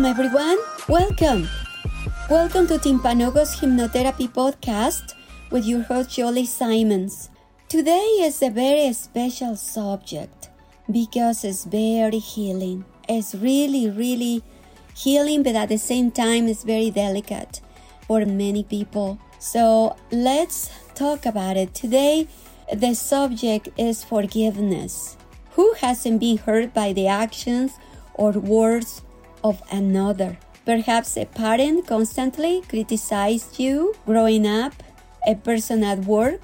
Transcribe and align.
Welcome, 0.00 0.18
everyone. 0.18 0.58
Welcome. 0.88 1.48
Welcome 2.30 2.66
to 2.68 2.78
Timpanogos 2.78 3.60
Hypnotherapy 3.60 4.28
Podcast 4.32 5.12
with 5.50 5.66
your 5.66 5.82
host, 5.82 6.16
Yoli 6.16 6.46
Simons. 6.46 7.28
Today 7.68 8.24
is 8.24 8.40
a 8.40 8.48
very 8.48 8.90
special 8.94 9.56
subject 9.56 10.48
because 10.90 11.44
it's 11.44 11.66
very 11.66 12.18
healing. 12.18 12.86
It's 13.10 13.34
really, 13.34 13.90
really 13.90 14.42
healing, 14.96 15.42
but 15.42 15.54
at 15.54 15.68
the 15.68 15.76
same 15.76 16.10
time, 16.10 16.48
it's 16.48 16.64
very 16.64 16.90
delicate 16.90 17.60
for 18.06 18.24
many 18.24 18.64
people. 18.64 19.18
So 19.38 19.96
let's 20.10 20.70
talk 20.94 21.26
about 21.26 21.58
it. 21.58 21.74
Today, 21.74 22.26
the 22.72 22.94
subject 22.94 23.68
is 23.76 24.02
forgiveness. 24.02 25.18
Who 25.56 25.74
hasn't 25.74 26.20
been 26.20 26.38
hurt 26.38 26.72
by 26.72 26.94
the 26.94 27.06
actions 27.06 27.72
or 28.14 28.30
words 28.30 29.02
of 29.42 29.62
another? 29.70 30.38
Perhaps 30.64 31.16
a 31.16 31.24
parent 31.24 31.86
constantly 31.86 32.62
criticized 32.68 33.58
you 33.58 33.94
growing 34.06 34.46
up, 34.46 34.74
a 35.26 35.34
person 35.34 35.82
at 35.82 36.00
work, 36.04 36.42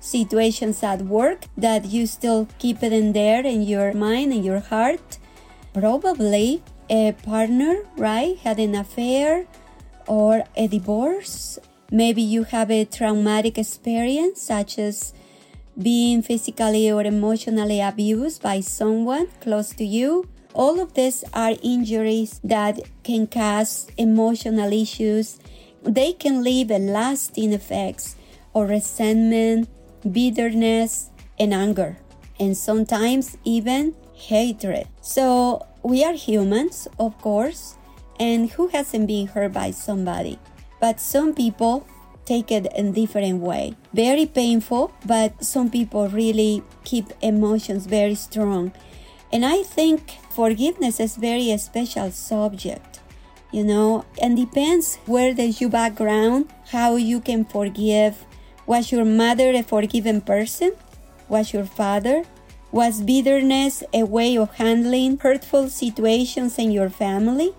situations 0.00 0.82
at 0.82 1.02
work 1.02 1.44
that 1.56 1.84
you 1.86 2.06
still 2.06 2.48
keep 2.58 2.82
it 2.82 2.92
in 2.92 3.12
there 3.12 3.44
in 3.44 3.62
your 3.62 3.92
mind 3.92 4.32
and 4.32 4.44
your 4.44 4.60
heart. 4.60 5.18
Probably 5.74 6.62
a 6.88 7.12
partner, 7.12 7.82
right? 7.96 8.38
Had 8.38 8.58
an 8.58 8.74
affair 8.74 9.46
or 10.06 10.44
a 10.56 10.66
divorce. 10.66 11.58
Maybe 11.90 12.22
you 12.22 12.44
have 12.44 12.70
a 12.70 12.84
traumatic 12.84 13.58
experience 13.58 14.42
such 14.42 14.78
as 14.78 15.12
being 15.80 16.22
physically 16.22 16.90
or 16.90 17.02
emotionally 17.02 17.80
abused 17.80 18.42
by 18.42 18.60
someone 18.60 19.28
close 19.40 19.70
to 19.74 19.84
you. 19.84 20.28
All 20.58 20.80
of 20.80 20.94
these 20.94 21.22
are 21.32 21.54
injuries 21.62 22.40
that 22.42 22.80
can 23.04 23.28
cause 23.28 23.86
emotional 23.96 24.72
issues. 24.72 25.38
They 25.84 26.12
can 26.12 26.42
leave 26.42 26.70
lasting 26.70 27.52
effects 27.52 28.16
of 28.56 28.68
resentment, 28.68 29.68
bitterness, 30.02 31.10
and 31.38 31.54
anger, 31.54 31.98
and 32.40 32.56
sometimes 32.56 33.38
even 33.44 33.94
hatred. 34.14 34.88
So 35.00 35.64
we 35.84 36.02
are 36.02 36.14
humans, 36.14 36.88
of 36.98 37.16
course, 37.22 37.76
and 38.18 38.50
who 38.50 38.66
hasn't 38.66 39.06
been 39.06 39.28
hurt 39.28 39.52
by 39.52 39.70
somebody? 39.70 40.40
But 40.80 40.98
some 40.98 41.34
people 41.34 41.86
take 42.24 42.50
it 42.50 42.66
in 42.74 42.90
different 42.90 43.38
way. 43.42 43.76
Very 43.94 44.26
painful, 44.26 44.90
but 45.06 45.44
some 45.44 45.70
people 45.70 46.08
really 46.08 46.64
keep 46.82 47.06
emotions 47.22 47.86
very 47.86 48.16
strong. 48.16 48.72
And 49.32 49.44
I 49.44 49.62
think 49.62 50.18
forgiveness 50.30 51.00
is 51.00 51.16
very 51.16 51.56
special 51.58 52.10
subject, 52.10 53.00
you 53.52 53.64
know, 53.64 54.04
and 54.20 54.36
depends 54.36 54.96
where 55.06 55.34
does 55.34 55.60
your 55.60 55.70
background, 55.70 56.52
how 56.70 56.96
you 56.96 57.20
can 57.20 57.44
forgive. 57.44 58.24
Was 58.66 58.92
your 58.92 59.04
mother 59.04 59.52
a 59.52 59.62
forgiven 59.62 60.20
person? 60.20 60.72
Was 61.28 61.52
your 61.52 61.64
father? 61.64 62.24
Was 62.72 63.00
bitterness 63.00 63.82
a 63.92 64.04
way 64.04 64.36
of 64.36 64.54
handling 64.56 65.18
hurtful 65.18 65.68
situations 65.68 66.58
in 66.58 66.70
your 66.70 66.90
family? 66.90 67.54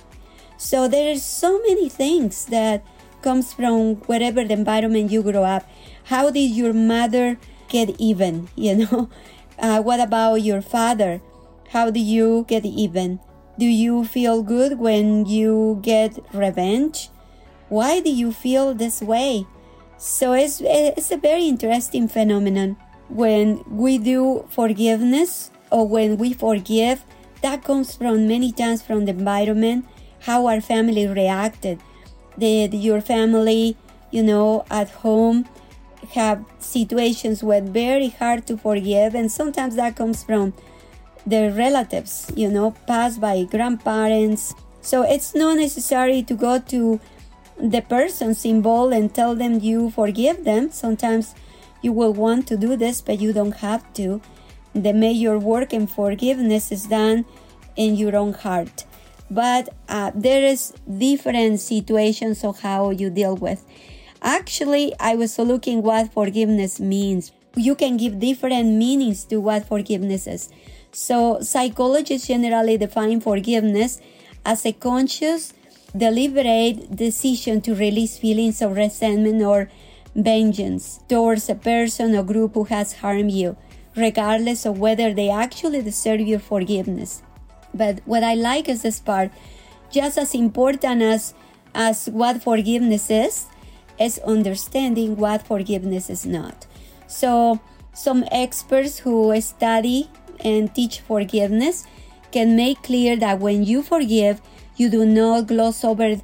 So 0.58 0.88
there 0.88 1.11
are 1.11 1.17
so 1.17 1.59
many 1.67 1.89
things 1.89 2.45
that 2.45 2.83
comes 3.22 3.54
from 3.54 3.95
wherever 4.06 4.44
the 4.44 4.54
environment 4.54 5.11
you 5.11 5.23
grow 5.23 5.44
up. 5.44 5.66
How 6.06 6.30
did 6.30 6.52
your 6.52 6.73
mother 6.73 7.38
get 7.70 8.00
even? 8.00 8.50
You 8.56 8.76
know, 8.76 9.09
uh, 9.58 9.81
what 9.81 10.00
about 10.00 10.42
your 10.42 10.61
father? 10.61 11.22
How 11.70 11.92
do 11.92 12.00
you 12.00 12.45
get 12.48 12.66
even? 12.66 13.20
Do 13.59 13.66
you 13.66 14.03
feel 14.03 14.42
good 14.42 14.80
when 14.80 15.26
you 15.26 15.80
get 15.83 16.17
revenge? 16.33 17.10
Why 17.70 17.99
do 17.99 18.10
you 18.10 18.32
feel 18.32 18.73
this 18.73 19.02
way? 19.02 19.45
So 19.98 20.33
it's, 20.33 20.61
it's 20.64 21.11
a 21.11 21.17
very 21.17 21.48
interesting 21.48 22.08
phenomenon. 22.08 22.77
When 23.10 23.64
we 23.70 23.98
do 23.99 24.48
forgiveness 24.49 25.52
or 25.71 25.88
when 25.88 26.17
we 26.17 26.33
forgive, 26.33 27.04
that 27.44 27.64
comes 27.64 27.95
from 27.95 28.27
many 28.27 28.52
times 28.52 28.82
from 28.82 29.05
the 29.05 29.11
environment, 29.11 29.86
how 30.21 30.48
our 30.48 30.61
family 30.61 31.08
reacted 31.08 31.80
Did 32.38 32.73
your 32.73 33.02
family, 33.02 33.77
you 34.11 34.23
know, 34.23 34.65
at 34.71 34.89
home 34.89 35.45
have 36.14 36.44
situations 36.60 37.44
where 37.44 37.61
very 37.61 38.10
hard 38.10 38.48
to 38.48 38.58
forgive 38.58 39.14
and 39.14 39.32
sometimes 39.32 39.76
that 39.76 39.95
comes 39.95 40.23
from 40.23 40.54
their 41.26 41.52
relatives, 41.52 42.32
you 42.36 42.50
know, 42.50 42.72
passed 42.88 43.22
by 43.22 43.44
grandparents. 43.44 44.54
So 44.82 45.04
it's 45.04 45.36
not 45.36 45.58
necessary 45.58 46.24
to 46.24 46.34
go 46.34 46.60
to 46.60 47.00
the 47.58 47.82
persons 47.82 48.46
involved 48.46 48.94
and 48.94 49.14
tell 49.14 49.36
them 49.36 49.60
you 49.60 49.92
forgive 49.92 50.44
them. 50.44 50.72
Sometimes 50.72 51.36
you 51.82 51.94
will 51.94 52.14
want 52.14 52.48
to 52.48 52.58
do 52.58 52.76
this, 52.76 53.02
but 53.02 53.20
you 53.20 53.34
don't 53.34 53.58
have 53.58 53.92
to. 53.94 54.22
The 54.74 54.94
major 54.94 55.38
work 55.38 55.74
in 55.74 55.88
forgiveness 55.88 56.72
is 56.72 56.86
done 56.86 57.26
in 57.76 57.96
your 57.96 58.16
own 58.16 58.34
heart 58.34 58.86
but 59.30 59.70
uh, 59.88 60.12
there 60.16 60.44
is 60.44 60.74
different 60.98 61.60
situations 61.60 62.44
of 62.44 62.60
how 62.62 62.90
you 62.90 63.10
deal 63.10 63.36
with 63.36 63.64
actually 64.22 64.94
i 65.00 65.16
was 65.16 65.38
looking 65.38 65.82
what 65.82 66.12
forgiveness 66.12 66.80
means 66.80 67.32
you 67.56 67.76
can 67.76 67.98
give 67.98 68.20
different 68.20 68.68
meanings 68.76 69.24
to 69.24 69.40
what 69.40 69.66
forgiveness 69.66 70.28
is 70.28 70.50
so 70.92 71.39
psychologists 71.42 72.27
generally 72.27 72.77
define 72.77 73.20
forgiveness 73.22 74.02
as 74.45 74.66
a 74.66 74.73
conscious 74.73 75.54
deliberate 75.95 76.95
decision 76.95 77.61
to 77.61 77.73
release 77.76 78.17
feelings 78.17 78.61
of 78.61 78.76
resentment 78.76 79.42
or 79.42 79.70
vengeance 80.16 81.00
towards 81.08 81.50
a 81.50 81.55
person 81.55 82.16
or 82.16 82.23
group 82.23 82.54
who 82.54 82.64
has 82.66 82.94
harmed 82.94 83.32
you 83.32 83.55
regardless 83.95 84.66
of 84.66 84.80
whether 84.80 85.14
they 85.14 85.30
actually 85.30 85.82
deserve 85.82 86.22
your 86.22 86.39
forgiveness 86.39 87.21
but 87.73 88.00
what 88.06 88.23
I 88.23 88.33
like 88.33 88.67
is 88.70 88.82
this 88.82 89.00
part, 89.00 89.32
just 89.92 90.17
as 90.17 90.33
important 90.33 91.02
as 91.02 91.33
as 91.76 92.10
what 92.10 92.42
forgiveness 92.42 93.11
is, 93.11 93.45
is 94.00 94.17
understanding 94.20 95.16
what 95.16 95.45
forgiveness 95.45 96.10
is 96.10 96.26
not. 96.26 96.66
So 97.08 97.60
some 97.94 98.26
experts 98.32 99.00
who 99.00 99.39
study 99.42 100.10
and 100.44 100.73
teach 100.73 101.02
forgiveness 101.02 101.86
can 102.32 102.55
make 102.55 102.82
clear 102.83 103.16
that 103.17 103.39
when 103.39 103.64
you 103.64 103.82
forgive, 103.82 104.42
you 104.76 104.89
do 104.89 105.05
not 105.05 105.48
gloss 105.48 105.83
over 105.83 106.16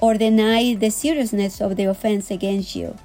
or 0.00 0.14
deny 0.14 0.74
the 0.74 0.90
seriousness 0.90 1.60
of 1.60 1.76
the 1.76 1.84
offense 1.84 2.30
against 2.30 2.74
you. 2.74 2.96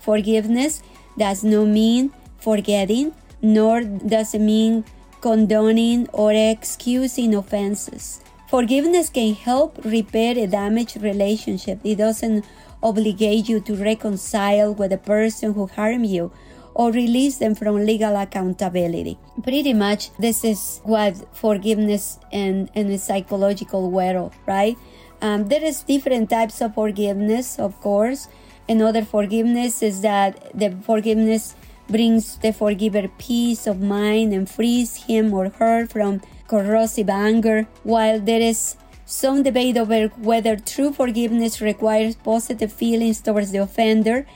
Forgiveness 0.00 0.82
does 1.18 1.42
not 1.42 1.66
mean 1.66 2.12
forgetting, 2.38 3.12
nor 3.42 3.82
does 3.82 4.34
it 4.34 4.40
mean 4.40 4.84
condoning 5.20 6.08
or 6.12 6.32
excusing 6.32 7.34
offenses. 7.34 8.20
Forgiveness 8.48 9.08
can 9.08 9.34
help 9.34 9.84
repair 9.84 10.38
a 10.38 10.46
damaged 10.46 11.02
relationship. 11.02 11.80
It 11.82 11.96
doesn't 11.96 12.44
obligate 12.82 13.48
you 13.48 13.60
to 13.60 13.74
reconcile 13.74 14.74
with 14.74 14.90
the 14.90 14.98
person 14.98 15.54
who 15.54 15.66
harmed 15.66 16.06
you 16.06 16.30
or 16.74 16.90
release 16.90 17.38
them 17.38 17.54
from 17.54 17.76
legal 17.76 18.16
accountability. 18.16 19.18
Pretty 19.42 19.72
much, 19.72 20.10
this 20.18 20.44
is 20.44 20.80
what 20.84 21.14
forgiveness 21.36 22.18
in, 22.32 22.68
in 22.74 22.90
a 22.90 22.98
psychological 22.98 23.90
world, 23.90 24.32
right? 24.46 24.76
Um, 25.22 25.48
there 25.48 25.62
is 25.62 25.82
different 25.82 26.30
types 26.30 26.60
of 26.60 26.74
forgiveness, 26.74 27.58
of 27.58 27.80
course. 27.80 28.28
Another 28.68 29.04
forgiveness 29.04 29.82
is 29.82 30.00
that 30.00 30.50
the 30.54 30.70
forgiveness 30.82 31.54
brings 31.88 32.38
the 32.38 32.52
forgiver 32.52 33.08
peace 33.18 33.66
of 33.66 33.80
mind 33.80 34.32
and 34.32 34.50
frees 34.50 35.04
him 35.04 35.32
or 35.32 35.50
her 35.50 35.86
from 35.86 36.20
corrosive 36.48 37.08
anger, 37.08 37.66
while 37.84 38.18
there 38.18 38.40
is 38.40 38.76
some 39.06 39.42
debate 39.42 39.76
over 39.76 40.08
whether 40.16 40.56
true 40.56 40.92
forgiveness 40.92 41.60
requires 41.60 42.16
positive 42.16 42.72
feelings 42.72 43.20
towards 43.20 43.52
the 43.52 43.58
offender. 43.58 44.26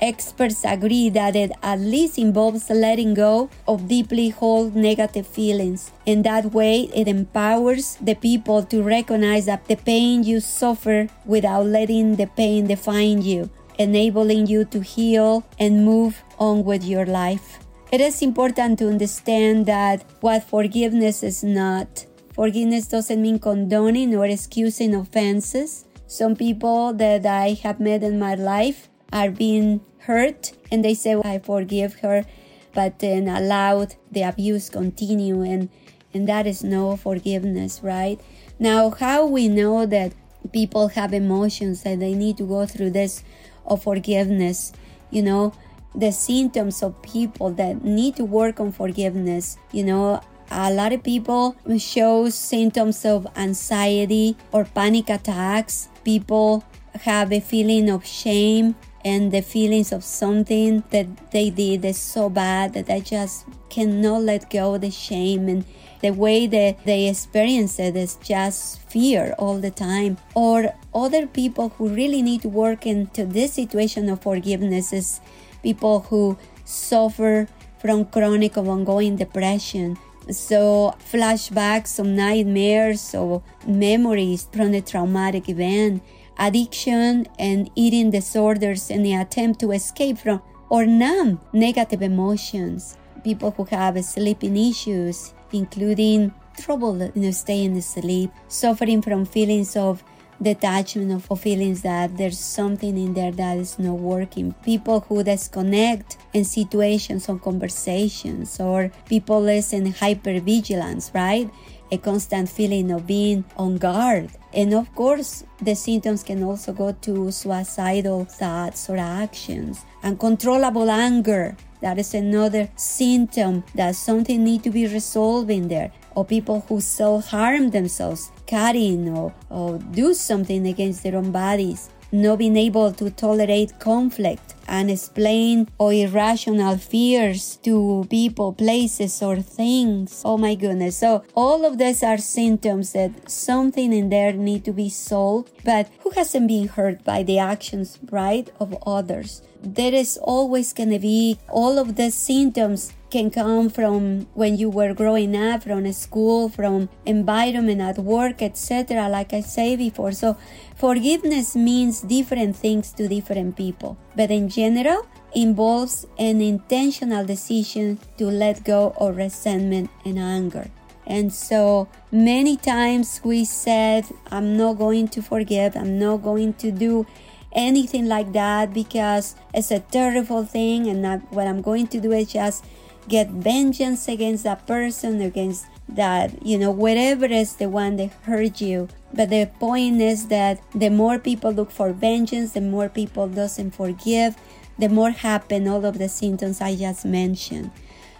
Experts 0.00 0.64
agree 0.64 1.08
that 1.10 1.36
it 1.36 1.52
at 1.62 1.80
least 1.80 2.18
involves 2.18 2.68
letting 2.68 3.14
go 3.14 3.48
of 3.66 3.88
deeply 3.88 4.30
held 4.30 4.74
negative 4.74 5.26
feelings. 5.26 5.92
In 6.04 6.22
that 6.22 6.52
way, 6.52 6.90
it 6.94 7.08
empowers 7.08 7.96
the 8.00 8.14
people 8.14 8.64
to 8.64 8.82
recognize 8.82 9.46
that 9.46 9.66
the 9.66 9.76
pain 9.76 10.22
you 10.22 10.40
suffer 10.40 11.08
without 11.24 11.66
letting 11.66 12.16
the 12.16 12.26
pain 12.26 12.66
define 12.66 13.22
you 13.22 13.50
enabling 13.78 14.46
you 14.46 14.64
to 14.66 14.80
heal 14.80 15.44
and 15.58 15.84
move 15.84 16.22
on 16.38 16.64
with 16.64 16.84
your 16.84 17.06
life. 17.06 17.58
It 17.92 18.00
is 18.00 18.22
important 18.22 18.78
to 18.80 18.88
understand 18.88 19.66
that 19.66 20.04
what 20.20 20.44
forgiveness 20.44 21.22
is 21.22 21.44
not. 21.44 22.06
Forgiveness 22.32 22.88
doesn't 22.88 23.22
mean 23.22 23.38
condoning 23.38 24.14
or 24.16 24.26
excusing 24.26 24.94
offenses. 24.94 25.86
Some 26.06 26.34
people 26.34 26.92
that 26.94 27.24
I 27.24 27.58
have 27.62 27.80
met 27.80 28.02
in 28.02 28.18
my 28.18 28.34
life 28.34 28.88
are 29.14 29.30
being 29.30 29.80
hurt 30.00 30.52
and 30.70 30.84
they 30.84 30.92
say, 30.92 31.14
I 31.24 31.38
forgive 31.38 32.00
her, 32.00 32.26
but 32.74 32.98
then 32.98 33.28
allowed 33.28 33.94
the 34.10 34.22
abuse 34.22 34.68
continue 34.68 35.40
and, 35.42 35.70
and 36.12 36.28
that 36.28 36.46
is 36.46 36.62
no 36.62 36.96
forgiveness, 36.96 37.80
right? 37.82 38.20
Now, 38.58 38.90
how 38.90 39.24
we 39.26 39.48
know 39.48 39.86
that 39.86 40.12
people 40.52 40.88
have 40.88 41.14
emotions 41.14 41.82
and 41.86 42.02
they 42.02 42.14
need 42.14 42.36
to 42.38 42.46
go 42.46 42.66
through 42.66 42.90
this 42.90 43.22
of 43.64 43.82
forgiveness. 43.82 44.72
You 45.10 45.22
know, 45.22 45.54
the 45.94 46.10
symptoms 46.12 46.82
of 46.82 47.00
people 47.02 47.50
that 47.52 47.84
need 47.84 48.16
to 48.16 48.24
work 48.24 48.60
on 48.60 48.72
forgiveness. 48.72 49.56
You 49.72 49.84
know, 49.84 50.20
a 50.50 50.72
lot 50.72 50.92
of 50.92 51.02
people 51.02 51.56
show 51.78 52.28
symptoms 52.28 53.04
of 53.04 53.26
anxiety 53.36 54.36
or 54.52 54.64
panic 54.64 55.08
attacks. 55.08 55.88
People 56.04 56.64
have 57.02 57.32
a 57.32 57.40
feeling 57.40 57.88
of 57.90 58.04
shame 58.04 58.74
and 59.04 59.30
the 59.32 59.42
feelings 59.42 59.92
of 59.92 60.02
something 60.02 60.82
that 60.90 61.30
they 61.30 61.50
did 61.50 61.84
is 61.84 61.98
so 61.98 62.30
bad 62.30 62.72
that 62.72 62.86
they 62.86 63.00
just 63.00 63.44
cannot 63.68 64.22
let 64.22 64.50
go 64.50 64.74
of 64.74 64.80
the 64.80 64.90
shame 64.90 65.48
and 65.48 65.64
the 66.00 66.10
way 66.10 66.46
that 66.46 66.84
they 66.84 67.08
experience 67.08 67.78
it 67.78 67.96
is 67.96 68.16
just 68.16 68.80
fear 68.82 69.34
all 69.38 69.58
the 69.58 69.70
time. 69.70 70.16
Or 70.34 70.74
other 70.94 71.26
people 71.26 71.70
who 71.70 71.88
really 71.88 72.22
need 72.22 72.42
to 72.42 72.48
work 72.48 72.86
into 72.86 73.24
this 73.24 73.54
situation 73.54 74.08
of 74.08 74.22
forgiveness 74.22 74.92
is 74.92 75.20
people 75.62 76.00
who 76.00 76.38
suffer 76.64 77.48
from 77.78 78.06
chronic 78.06 78.56
or 78.56 78.68
ongoing 78.68 79.16
depression. 79.16 79.98
So 80.30 80.94
flashbacks 81.10 81.98
of 81.98 82.06
nightmares 82.06 83.14
or 83.14 83.42
memories 83.66 84.48
from 84.52 84.72
the 84.72 84.80
traumatic 84.80 85.48
event 85.48 86.02
addiction 86.38 87.26
and 87.38 87.70
eating 87.74 88.10
disorders 88.10 88.90
in 88.90 89.02
the 89.02 89.14
attempt 89.14 89.60
to 89.60 89.72
escape 89.72 90.18
from 90.18 90.42
or 90.68 90.86
numb 90.86 91.40
negative 91.52 92.02
emotions. 92.02 92.96
People 93.22 93.52
who 93.52 93.64
have 93.64 94.02
sleeping 94.04 94.56
issues, 94.56 95.34
including 95.52 96.32
trouble 96.58 96.94
know, 96.94 97.30
staying 97.30 97.76
asleep, 97.76 98.30
suffering 98.48 99.02
from 99.02 99.24
feelings 99.24 99.76
of 99.76 100.02
detachment 100.42 101.12
of 101.12 101.40
feelings 101.40 101.82
that 101.82 102.16
there's 102.16 102.38
something 102.38 102.98
in 102.98 103.14
there 103.14 103.32
that 103.32 103.56
is 103.56 103.78
not 103.78 103.94
working. 103.94 104.52
People 104.64 105.00
who 105.00 105.22
disconnect 105.22 106.18
in 106.32 106.44
situations 106.44 107.28
or 107.28 107.38
conversations, 107.38 108.58
or 108.60 108.90
people 109.08 109.40
listen 109.40 109.92
hypervigilance, 109.92 111.14
right? 111.14 111.50
A 111.90 111.98
constant 111.98 112.48
feeling 112.48 112.90
of 112.90 113.06
being 113.06 113.44
on 113.56 113.76
guard 113.76 114.30
and 114.54 114.72
of 114.72 114.94
course, 114.94 115.42
the 115.60 115.74
symptoms 115.74 116.22
can 116.22 116.42
also 116.44 116.72
go 116.72 116.92
to 116.92 117.32
suicidal 117.32 118.24
thoughts 118.24 118.88
or 118.88 118.96
actions. 118.96 119.84
Uncontrollable 120.02 120.88
anger, 120.90 121.56
that 121.80 121.98
is 121.98 122.14
another 122.14 122.68
symptom 122.76 123.64
that 123.74 123.96
something 123.96 124.44
need 124.44 124.62
to 124.62 124.70
be 124.70 124.86
resolved 124.86 125.50
in 125.50 125.66
there. 125.66 125.90
Or 126.14 126.24
people 126.24 126.64
who 126.68 126.80
self-harm 126.80 127.70
themselves, 127.70 128.30
cutting 128.46 129.08
or, 129.08 129.34
or 129.50 129.78
do 129.78 130.14
something 130.14 130.68
against 130.68 131.02
their 131.02 131.16
own 131.16 131.32
bodies 131.32 131.90
not 132.12 132.38
being 132.38 132.56
able 132.56 132.92
to 132.92 133.10
tolerate 133.10 133.76
conflict 133.80 134.53
and 134.68 134.90
explain 134.90 135.68
or 135.78 135.92
irrational 135.92 136.76
fears 136.78 137.56
to 137.62 138.06
people, 138.10 138.52
places, 138.52 139.22
or 139.22 139.36
things. 139.36 140.22
Oh 140.24 140.38
my 140.38 140.54
goodness. 140.54 140.98
So 140.98 141.24
all 141.34 141.64
of 141.64 141.78
these 141.78 142.02
are 142.02 142.18
symptoms 142.18 142.92
that 142.92 143.30
something 143.30 143.92
in 143.92 144.08
there 144.10 144.32
need 144.32 144.64
to 144.64 144.72
be 144.72 144.88
solved. 144.88 145.50
But 145.64 145.88
who 146.00 146.10
hasn't 146.10 146.48
been 146.48 146.68
hurt 146.68 147.04
by 147.04 147.22
the 147.22 147.38
actions, 147.38 147.98
right, 148.10 148.50
of 148.60 148.76
others? 148.86 149.42
There 149.62 149.94
is 149.94 150.18
always 150.18 150.72
going 150.72 150.90
to 150.90 150.98
be 150.98 151.38
all 151.48 151.78
of 151.78 151.96
the 151.96 152.10
symptoms 152.10 152.92
can 153.14 153.30
come 153.30 153.68
from 153.70 154.26
when 154.34 154.52
you 154.60 154.68
were 154.68 154.92
growing 154.92 155.36
up, 155.36 155.62
from 155.62 155.80
school, 155.92 156.48
from 156.48 156.88
environment 157.06 157.80
at 157.80 157.96
work, 157.98 158.42
etc. 158.42 159.08
Like 159.08 159.32
I 159.32 159.40
say 159.40 159.76
before. 159.76 160.10
So 160.10 160.36
forgiveness 160.74 161.54
means 161.54 162.00
different 162.00 162.56
things 162.56 162.90
to 162.94 163.06
different 163.06 163.56
people. 163.56 163.96
But 164.16 164.32
in 164.32 164.48
general, 164.48 165.06
involves 165.32 166.06
an 166.18 166.40
intentional 166.40 167.24
decision 167.24 167.98
to 168.18 168.26
let 168.26 168.64
go 168.64 168.94
of 168.96 169.16
resentment 169.16 169.90
and 170.04 170.18
anger. 170.18 170.66
And 171.06 171.32
so 171.32 171.88
many 172.10 172.56
times 172.56 173.20
we 173.22 173.44
said, 173.44 174.06
I'm 174.32 174.56
not 174.56 174.74
going 174.78 175.06
to 175.14 175.22
forgive, 175.22 175.76
I'm 175.76 175.98
not 176.00 176.22
going 176.22 176.54
to 176.54 176.72
do 176.72 177.06
anything 177.52 178.06
like 178.08 178.32
that 178.32 178.74
because 178.74 179.36
it's 179.52 179.70
a 179.70 179.78
terrible 179.78 180.44
thing, 180.44 180.88
and 180.88 181.22
what 181.30 181.46
I'm 181.46 181.62
going 181.62 181.86
to 181.88 182.00
do 182.00 182.10
is 182.10 182.32
just 182.32 182.64
get 183.08 183.30
vengeance 183.30 184.08
against 184.08 184.44
that 184.44 184.66
person, 184.66 185.20
against 185.20 185.66
that, 185.88 186.44
you 186.44 186.58
know, 186.58 186.70
whatever 186.70 187.26
is 187.26 187.56
the 187.56 187.68
one 187.68 187.96
that 187.96 188.12
hurt 188.22 188.60
you. 188.60 188.88
But 189.12 189.30
the 189.30 189.50
point 189.60 190.00
is 190.00 190.28
that 190.28 190.60
the 190.74 190.90
more 190.90 191.18
people 191.18 191.52
look 191.52 191.70
for 191.70 191.92
vengeance, 191.92 192.52
the 192.52 192.60
more 192.60 192.88
people 192.88 193.28
doesn't 193.28 193.72
forgive, 193.72 194.36
the 194.78 194.88
more 194.88 195.10
happen 195.10 195.68
all 195.68 195.84
of 195.84 195.98
the 195.98 196.08
symptoms 196.08 196.60
I 196.60 196.74
just 196.74 197.04
mentioned. 197.04 197.70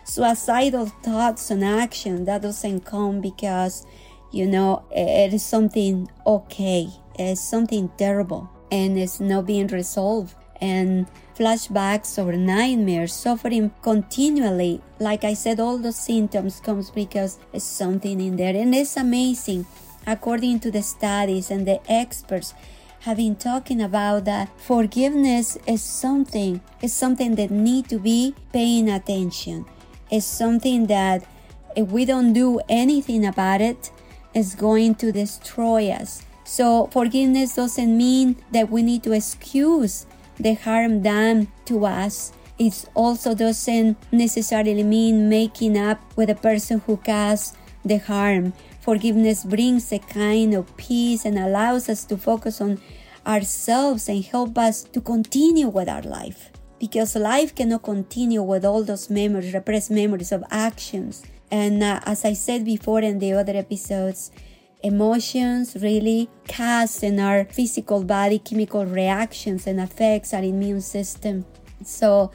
Suicidal 0.04 0.86
thoughts 0.86 1.50
and 1.50 1.64
action 1.64 2.26
that 2.26 2.42
doesn't 2.42 2.84
come 2.84 3.20
because, 3.20 3.86
you 4.32 4.46
know, 4.46 4.84
it 4.90 5.32
is 5.32 5.44
something 5.44 6.08
okay, 6.26 6.88
it's 7.18 7.40
something 7.40 7.90
terrible, 7.96 8.50
and 8.70 8.98
it's 8.98 9.18
not 9.18 9.46
being 9.46 9.68
resolved. 9.68 10.34
And 10.60 11.06
flashbacks 11.36 12.18
or 12.18 12.32
nightmares, 12.32 13.12
suffering 13.12 13.72
continually. 13.82 14.80
Like 14.98 15.24
I 15.24 15.34
said, 15.34 15.60
all 15.60 15.78
the 15.78 15.92
symptoms 15.92 16.60
comes 16.60 16.90
because 16.90 17.38
it's 17.52 17.64
something 17.64 18.20
in 18.20 18.36
there. 18.36 18.54
And 18.54 18.74
it's 18.74 18.96
amazing. 18.96 19.66
According 20.06 20.60
to 20.60 20.70
the 20.70 20.82
studies 20.82 21.50
and 21.50 21.66
the 21.66 21.80
experts 21.90 22.54
have 23.00 23.16
been 23.16 23.36
talking 23.36 23.82
about 23.82 24.24
that 24.24 24.48
forgiveness 24.58 25.58
is 25.66 25.82
something, 25.82 26.60
is 26.80 26.92
something 26.92 27.34
that 27.34 27.50
need 27.50 27.88
to 27.88 27.98
be 27.98 28.34
paying 28.52 28.88
attention. 28.88 29.66
It's 30.10 30.26
something 30.26 30.86
that 30.86 31.26
if 31.76 31.88
we 31.88 32.04
don't 32.04 32.32
do 32.32 32.60
anything 32.68 33.26
about 33.26 33.60
it, 33.60 33.90
it's 34.34 34.54
going 34.54 34.94
to 34.96 35.12
destroy 35.12 35.90
us. 35.90 36.24
So 36.44 36.86
forgiveness 36.92 37.56
doesn't 37.56 37.96
mean 37.96 38.36
that 38.52 38.70
we 38.70 38.82
need 38.82 39.02
to 39.04 39.12
excuse 39.12 40.06
the 40.38 40.54
harm 40.54 41.02
done 41.02 41.48
to 41.66 41.86
us. 41.86 42.32
It 42.58 42.84
also 42.94 43.34
doesn't 43.34 43.96
necessarily 44.12 44.82
mean 44.82 45.28
making 45.28 45.76
up 45.76 46.00
with 46.16 46.28
the 46.28 46.34
person 46.34 46.80
who 46.86 46.96
caused 46.96 47.56
the 47.84 47.98
harm. 47.98 48.52
Forgiveness 48.80 49.44
brings 49.44 49.92
a 49.92 49.98
kind 49.98 50.54
of 50.54 50.76
peace 50.76 51.24
and 51.24 51.38
allows 51.38 51.88
us 51.88 52.04
to 52.04 52.16
focus 52.16 52.60
on 52.60 52.80
ourselves 53.26 54.08
and 54.08 54.24
help 54.24 54.58
us 54.58 54.84
to 54.84 55.00
continue 55.00 55.68
with 55.68 55.88
our 55.88 56.02
life. 56.02 56.50
Because 56.78 57.16
life 57.16 57.54
cannot 57.54 57.82
continue 57.82 58.42
with 58.42 58.64
all 58.64 58.84
those 58.84 59.08
memories, 59.08 59.54
repressed 59.54 59.90
memories 59.90 60.32
of 60.32 60.44
actions. 60.50 61.24
And 61.50 61.82
uh, 61.82 62.00
as 62.04 62.24
I 62.24 62.34
said 62.34 62.64
before 62.64 63.00
in 63.00 63.18
the 63.18 63.32
other 63.32 63.56
episodes, 63.56 64.30
emotions 64.84 65.74
really 65.80 66.28
cast 66.46 67.02
in 67.02 67.18
our 67.18 67.46
physical 67.46 68.04
body 68.04 68.38
chemical 68.38 68.84
reactions 68.84 69.66
and 69.66 69.80
affects 69.80 70.34
our 70.34 70.42
immune 70.42 70.82
system. 70.82 71.46
So 71.82 72.30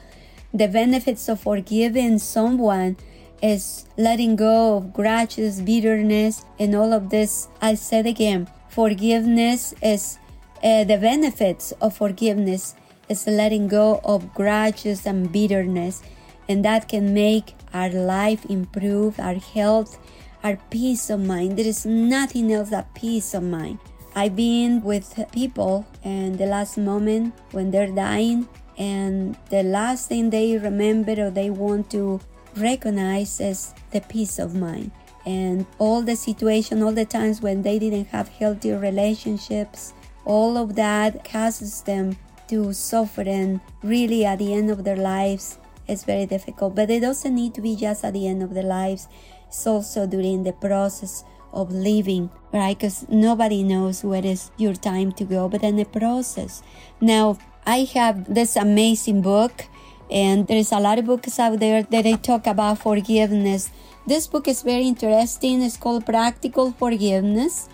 the 0.52 0.66
benefits 0.66 1.28
of 1.28 1.40
forgiving 1.40 2.18
someone 2.18 2.96
is 3.40 3.86
letting 3.96 4.34
go 4.34 4.76
of 4.78 4.92
grudges, 4.92 5.62
bitterness, 5.62 6.44
and 6.58 6.74
all 6.74 6.92
of 6.92 7.08
this. 7.08 7.48
I 7.62 7.74
said 7.74 8.06
again, 8.06 8.48
forgiveness 8.68 9.72
is 9.80 10.18
uh, 10.62 10.84
the 10.84 10.98
benefits 10.98 11.72
of 11.80 11.96
forgiveness 11.96 12.74
is 13.08 13.26
letting 13.26 13.68
go 13.68 14.00
of 14.04 14.34
grudges 14.34 15.06
and 15.06 15.32
bitterness, 15.32 16.02
and 16.48 16.64
that 16.64 16.88
can 16.88 17.14
make 17.14 17.54
our 17.72 17.90
life 17.90 18.44
improve, 18.46 19.18
our 19.20 19.34
health 19.34 19.98
our 20.42 20.56
peace 20.70 21.10
of 21.10 21.20
mind. 21.20 21.58
There 21.58 21.66
is 21.66 21.86
nothing 21.86 22.52
else 22.52 22.70
but 22.70 22.94
peace 22.94 23.34
of 23.34 23.42
mind. 23.42 23.78
I've 24.14 24.34
been 24.34 24.82
with 24.82 25.14
people 25.32 25.86
and 26.02 26.36
the 26.36 26.46
last 26.46 26.78
moment 26.78 27.34
when 27.52 27.70
they're 27.70 27.92
dying 27.92 28.48
and 28.76 29.36
the 29.50 29.62
last 29.62 30.08
thing 30.08 30.30
they 30.30 30.58
remember 30.58 31.12
or 31.12 31.30
they 31.30 31.50
want 31.50 31.90
to 31.90 32.20
recognize 32.56 33.40
is 33.40 33.74
the 33.92 34.00
peace 34.00 34.38
of 34.38 34.54
mind. 34.54 34.90
And 35.26 35.66
all 35.78 36.02
the 36.02 36.16
situation, 36.16 36.82
all 36.82 36.92
the 36.92 37.04
times 37.04 37.40
when 37.40 37.62
they 37.62 37.78
didn't 37.78 38.06
have 38.06 38.28
healthy 38.28 38.72
relationships, 38.72 39.92
all 40.24 40.56
of 40.56 40.74
that 40.76 41.24
causes 41.24 41.82
them 41.82 42.16
to 42.48 42.72
suffer 42.72 43.22
and 43.22 43.60
really 43.82 44.24
at 44.24 44.38
the 44.38 44.52
end 44.54 44.70
of 44.70 44.82
their 44.82 44.96
lives 44.96 45.58
it's 45.90 46.04
very 46.04 46.24
difficult. 46.24 46.76
But 46.76 46.88
it 46.88 47.00
doesn't 47.00 47.34
need 47.34 47.52
to 47.54 47.60
be 47.60 47.74
just 47.74 48.04
at 48.04 48.12
the 48.12 48.28
end 48.28 48.42
of 48.42 48.54
their 48.54 48.62
lives. 48.62 49.08
It's 49.50 49.66
also 49.66 50.06
during 50.06 50.44
the 50.44 50.52
process 50.52 51.24
of 51.52 51.72
living, 51.72 52.30
right? 52.52 52.78
Because 52.78 53.04
nobody 53.08 53.64
knows 53.64 54.04
where 54.04 54.24
is 54.24 54.52
your 54.56 54.74
time 54.74 55.10
to 55.18 55.24
go, 55.24 55.48
but 55.48 55.64
in 55.64 55.74
the 55.74 55.84
process. 55.84 56.62
Now, 57.00 57.36
I 57.66 57.78
have 57.94 58.32
this 58.32 58.54
amazing 58.54 59.22
book, 59.22 59.66
and 60.08 60.46
there's 60.46 60.70
a 60.70 60.78
lot 60.78 61.00
of 61.00 61.06
books 61.06 61.40
out 61.40 61.58
there 61.58 61.82
that 61.82 62.06
I 62.06 62.12
talk 62.12 62.46
about 62.46 62.78
forgiveness. 62.78 63.72
This 64.06 64.28
book 64.28 64.46
is 64.46 64.62
very 64.62 64.86
interesting. 64.86 65.62
It's 65.62 65.76
called 65.76 66.06
Practical 66.06 66.70
Forgiveness. 66.70 67.68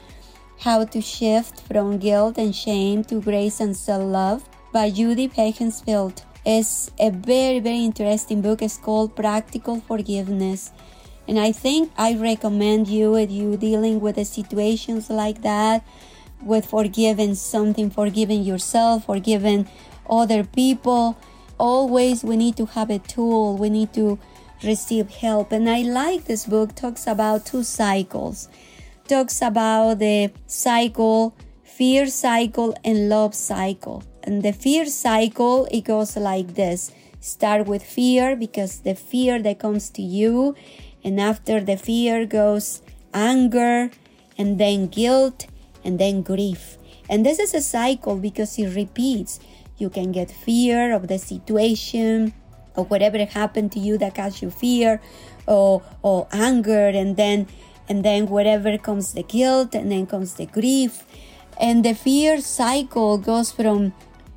How 0.58 0.84
to 0.86 1.00
Shift 1.02 1.60
from 1.68 1.98
Guilt 1.98 2.38
and 2.38 2.56
Shame 2.56 3.04
to 3.04 3.20
Grace 3.20 3.60
and 3.60 3.76
Self 3.76 4.02
Love 4.02 4.48
by 4.72 4.88
Judy 4.90 5.28
Pagensfield. 5.28 6.22
It's 6.46 6.90
a 6.98 7.10
very, 7.10 7.60
very 7.60 7.84
interesting 7.84 8.40
book. 8.40 8.62
It's 8.62 8.78
called 8.78 9.14
Practical 9.14 9.80
Forgiveness. 9.80 10.72
And 11.28 11.38
I 11.38 11.52
think 11.52 11.92
I 11.98 12.14
recommend 12.14 12.88
you 12.88 13.16
if 13.16 13.30
you 13.30 13.56
dealing 13.56 14.00
with 14.00 14.16
the 14.16 14.24
situations 14.24 15.10
like 15.10 15.42
that, 15.42 15.84
with 16.42 16.66
forgiving 16.66 17.34
something, 17.34 17.90
forgiving 17.90 18.42
yourself, 18.42 19.06
forgiving 19.06 19.68
other 20.08 20.44
people. 20.44 21.18
Always 21.58 22.22
we 22.22 22.36
need 22.36 22.56
to 22.58 22.66
have 22.66 22.90
a 22.90 22.98
tool. 22.98 23.56
We 23.56 23.70
need 23.70 23.92
to 23.94 24.18
receive 24.62 25.10
help. 25.10 25.52
And 25.52 25.68
I 25.68 25.82
like 25.82 26.24
this 26.24 26.46
book 26.46 26.74
talks 26.74 27.06
about 27.06 27.46
two 27.46 27.64
cycles. 27.64 28.48
Talks 29.08 29.40
about 29.42 29.98
the 29.98 30.32
cycle, 30.46 31.34
fear 31.62 32.06
cycle 32.06 32.76
and 32.84 33.08
love 33.08 33.34
cycle. 33.34 34.04
And 34.22 34.42
the 34.42 34.52
fear 34.52 34.86
cycle 34.86 35.66
it 35.70 35.82
goes 35.82 36.16
like 36.16 36.54
this. 36.54 36.92
Start 37.20 37.66
with 37.66 37.82
fear 37.82 38.36
because 38.36 38.80
the 38.80 38.94
fear 38.94 39.42
that 39.42 39.58
comes 39.58 39.90
to 39.90 40.02
you 40.02 40.54
and 41.06 41.20
after 41.20 41.60
the 41.60 41.76
fear 41.76 42.26
goes 42.26 42.82
anger 43.14 43.90
and 44.36 44.58
then 44.58 44.88
guilt 44.88 45.46
and 45.84 46.00
then 46.00 46.20
grief. 46.20 46.76
And 47.08 47.24
this 47.24 47.38
is 47.38 47.54
a 47.54 47.62
cycle 47.62 48.16
because 48.16 48.58
it 48.58 48.74
repeats. 48.74 49.38
You 49.78 49.88
can 49.88 50.10
get 50.10 50.32
fear 50.32 50.92
of 50.92 51.06
the 51.06 51.18
situation 51.18 52.34
or 52.74 52.84
whatever 52.84 53.24
happened 53.24 53.70
to 53.72 53.78
you 53.78 53.96
that 53.98 54.16
caused 54.16 54.42
you 54.42 54.50
fear 54.50 55.00
or, 55.46 55.80
or 56.02 56.26
anger 56.32 56.88
and 56.88 57.16
then 57.16 57.46
and 57.88 58.04
then 58.04 58.26
whatever 58.26 58.76
comes 58.76 59.12
the 59.12 59.22
guilt 59.22 59.76
and 59.76 59.92
then 59.92 60.06
comes 60.06 60.34
the 60.34 60.46
grief 60.46 61.04
and 61.60 61.84
the 61.84 61.94
fear 61.94 62.40
cycle 62.40 63.16
goes 63.16 63.52
from 63.52 63.92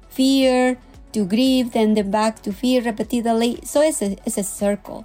fear 0.10 0.78
to 1.14 1.26
grief 1.26 1.74
then 1.74 1.96
the 1.96 2.04
back 2.04 2.44
to 2.44 2.54
fear 2.54 2.80
repeatedly 2.84 3.60
so 3.64 3.82
it's 3.82 4.04
a, 4.04 4.16
it's 4.24 4.38
a 4.38 4.44
circle 4.44 5.04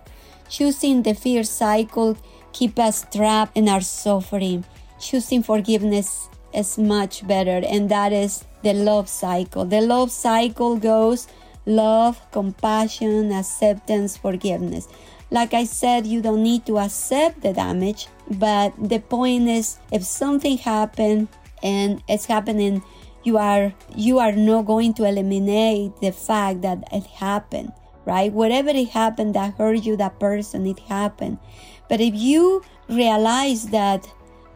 choosing 0.48 1.02
the 1.02 1.14
fear 1.14 1.44
cycle 1.44 2.16
keep 2.52 2.78
us 2.78 3.04
trapped 3.12 3.56
in 3.56 3.68
our 3.68 3.80
suffering. 3.80 4.64
Choosing 5.00 5.42
forgiveness 5.42 6.28
is 6.54 6.78
much 6.78 7.26
better 7.26 7.60
and 7.66 7.90
that 7.90 8.12
is 8.12 8.44
the 8.62 8.72
love 8.72 9.08
cycle. 9.08 9.64
The 9.64 9.80
love 9.80 10.10
cycle 10.10 10.76
goes 10.76 11.26
love, 11.66 12.20
compassion, 12.30 13.32
acceptance, 13.32 14.16
forgiveness. 14.16 14.88
Like 15.30 15.54
I 15.54 15.64
said, 15.64 16.06
you 16.06 16.22
don't 16.22 16.42
need 16.42 16.64
to 16.66 16.78
accept 16.78 17.42
the 17.42 17.52
damage, 17.52 18.06
but 18.30 18.72
the 18.78 19.00
point 19.00 19.48
is 19.48 19.78
if 19.90 20.04
something 20.04 20.58
happened 20.58 21.28
and 21.62 22.02
it's 22.08 22.26
happening, 22.26 22.82
you 23.24 23.38
are 23.38 23.72
you 23.96 24.18
are 24.18 24.32
not 24.32 24.66
going 24.66 24.94
to 24.94 25.04
eliminate 25.04 25.96
the 26.00 26.12
fact 26.12 26.62
that 26.62 26.84
it 26.92 27.04
happened, 27.06 27.72
right? 28.04 28.32
Whatever 28.32 28.70
it 28.70 28.88
happened 28.88 29.34
that 29.34 29.54
hurt 29.54 29.84
you, 29.84 29.96
that 29.96 30.18
person, 30.18 30.66
it 30.66 30.78
happened. 30.80 31.38
But 31.88 32.00
if 32.00 32.14
you 32.14 32.62
realize 32.88 33.66
that 33.68 34.10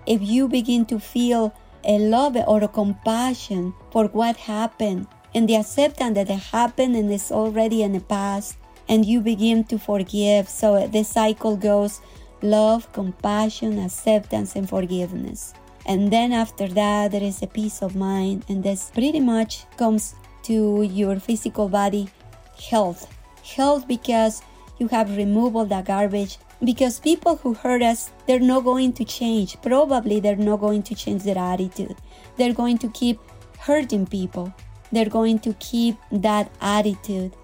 if 0.06 0.22
you 0.22 0.48
begin 0.48 0.86
to 0.86 0.98
feel 0.98 1.54
a 1.84 1.98
love 1.98 2.36
or 2.46 2.62
a 2.64 2.68
compassion 2.68 3.74
for 3.90 4.06
what 4.06 4.36
happened 4.36 5.06
and 5.34 5.48
the 5.48 5.56
acceptance 5.56 6.14
that 6.14 6.30
it 6.30 6.38
happened 6.50 6.96
and 6.96 7.12
is 7.12 7.30
already 7.30 7.82
in 7.82 7.92
the 7.92 8.00
past 8.00 8.56
and 8.88 9.04
you 9.04 9.20
begin 9.20 9.64
to 9.64 9.78
forgive 9.78 10.48
so 10.48 10.86
the 10.86 11.04
cycle 11.04 11.56
goes 11.56 12.00
love 12.42 12.90
compassion 12.92 13.78
acceptance 13.78 14.56
and 14.56 14.68
forgiveness 14.68 15.54
and 15.86 16.12
then 16.12 16.32
after 16.32 16.68
that 16.68 17.10
there 17.12 17.22
is 17.22 17.42
a 17.42 17.46
peace 17.46 17.82
of 17.82 17.94
mind 17.94 18.44
and 18.48 18.62
this 18.62 18.90
pretty 18.90 19.20
much 19.20 19.64
comes 19.76 20.14
to 20.42 20.82
your 20.82 21.20
physical 21.20 21.68
body 21.68 22.08
health 22.70 23.06
health 23.56 23.88
because 23.88 24.42
you 24.78 24.88
have 24.88 25.16
removed 25.16 25.56
all 25.56 25.66
the 25.66 25.82
garbage 25.82 26.38
because 26.64 27.00
people 27.00 27.36
who 27.36 27.54
hurt 27.54 27.82
us 27.82 28.10
they're 28.26 28.40
not 28.40 28.64
going 28.64 28.92
to 28.92 29.04
change 29.04 29.56
probably 29.62 30.20
they're 30.20 30.36
not 30.36 30.60
going 30.60 30.82
to 30.82 30.94
change 30.94 31.22
their 31.22 31.38
attitude 31.38 31.96
they're 32.36 32.54
going 32.54 32.78
to 32.78 32.88
keep 32.88 33.18
hurting 33.58 34.06
people 34.06 34.52
they're 34.92 35.08
going 35.08 35.38
to 35.40 35.52
keep 35.54 35.96
that 36.10 36.50
attitude. 36.60 37.34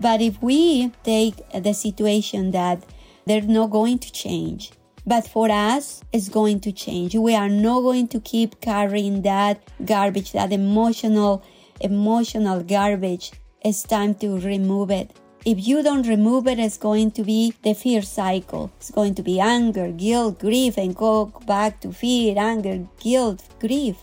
But 0.00 0.20
if 0.20 0.42
we 0.42 0.92
take 1.04 1.36
the 1.52 1.72
situation 1.72 2.50
that 2.52 2.84
they're 3.26 3.42
not 3.42 3.70
going 3.70 3.98
to 4.00 4.12
change, 4.12 4.72
but 5.06 5.26
for 5.26 5.50
us, 5.50 6.02
it's 6.12 6.28
going 6.28 6.60
to 6.60 6.72
change. 6.72 7.14
We 7.14 7.34
are 7.34 7.48
not 7.48 7.80
going 7.80 8.08
to 8.08 8.20
keep 8.20 8.60
carrying 8.60 9.22
that 9.22 9.62
garbage, 9.84 10.32
that 10.32 10.52
emotional, 10.52 11.42
emotional 11.80 12.62
garbage. 12.62 13.32
It's 13.64 13.82
time 13.82 14.14
to 14.16 14.38
remove 14.40 14.90
it. 14.90 15.12
If 15.44 15.66
you 15.66 15.82
don't 15.82 16.06
remove 16.06 16.46
it, 16.46 16.60
it's 16.60 16.78
going 16.78 17.10
to 17.12 17.24
be 17.24 17.52
the 17.64 17.74
fear 17.74 18.02
cycle. 18.02 18.70
It's 18.76 18.92
going 18.92 19.16
to 19.16 19.24
be 19.24 19.40
anger, 19.40 19.90
guilt, 19.90 20.38
grief, 20.38 20.78
and 20.78 20.94
go 20.94 21.32
back 21.46 21.80
to 21.80 21.92
fear, 21.92 22.38
anger, 22.38 22.86
guilt, 23.00 23.42
grief. 23.58 23.96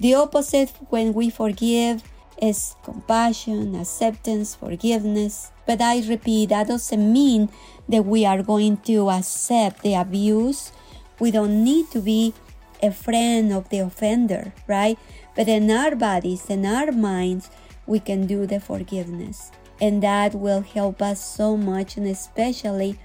The 0.00 0.14
opposite 0.14 0.72
when 0.90 1.14
we 1.14 1.30
forgive 1.30 2.02
is 2.42 2.74
compassion, 2.82 3.76
acceptance, 3.76 4.56
forgiveness. 4.56 5.52
But 5.64 5.80
I 5.80 6.02
repeat, 6.08 6.48
that 6.48 6.66
doesn't 6.66 7.12
mean 7.12 7.50
that 7.88 8.04
we 8.04 8.26
are 8.26 8.42
going 8.42 8.78
to 8.78 9.10
accept 9.10 9.82
the 9.82 9.94
abuse. 9.94 10.72
We 11.20 11.30
don't 11.30 11.62
need 11.62 11.88
to 11.92 12.00
be 12.00 12.34
a 12.82 12.90
friend 12.90 13.52
of 13.52 13.68
the 13.68 13.78
offender, 13.78 14.52
right? 14.66 14.98
But 15.36 15.46
in 15.46 15.70
our 15.70 15.94
bodies, 15.94 16.50
in 16.50 16.66
our 16.66 16.90
minds, 16.90 17.48
we 17.86 18.00
can 18.00 18.26
do 18.26 18.44
the 18.44 18.58
forgiveness. 18.58 19.52
And 19.80 20.02
that 20.02 20.34
will 20.34 20.62
help 20.62 21.00
us 21.00 21.24
so 21.24 21.56
much, 21.56 21.96
and 21.96 22.06
especially 22.06 22.98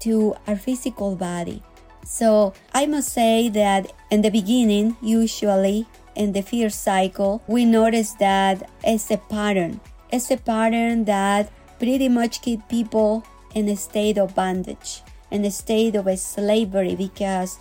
to 0.00 0.36
our 0.46 0.56
physical 0.56 1.16
body. 1.16 1.62
So 2.04 2.54
I 2.72 2.86
must 2.86 3.12
say 3.12 3.48
that 3.50 3.92
in 4.10 4.22
the 4.22 4.30
beginning, 4.30 4.96
usually 5.02 5.86
in 6.14 6.32
the 6.32 6.42
fear 6.42 6.70
cycle, 6.70 7.42
we 7.46 7.64
notice 7.64 8.12
that 8.14 8.68
it's 8.82 9.10
a 9.10 9.18
pattern. 9.18 9.80
It's 10.10 10.30
a 10.30 10.36
pattern 10.36 11.04
that 11.04 11.50
pretty 11.78 12.08
much 12.08 12.42
keep 12.42 12.66
people 12.68 13.24
in 13.54 13.68
a 13.68 13.76
state 13.76 14.18
of 14.18 14.34
bondage, 14.34 15.02
in 15.30 15.44
a 15.44 15.50
state 15.50 15.94
of 15.96 16.18
slavery, 16.18 16.96
because 16.96 17.58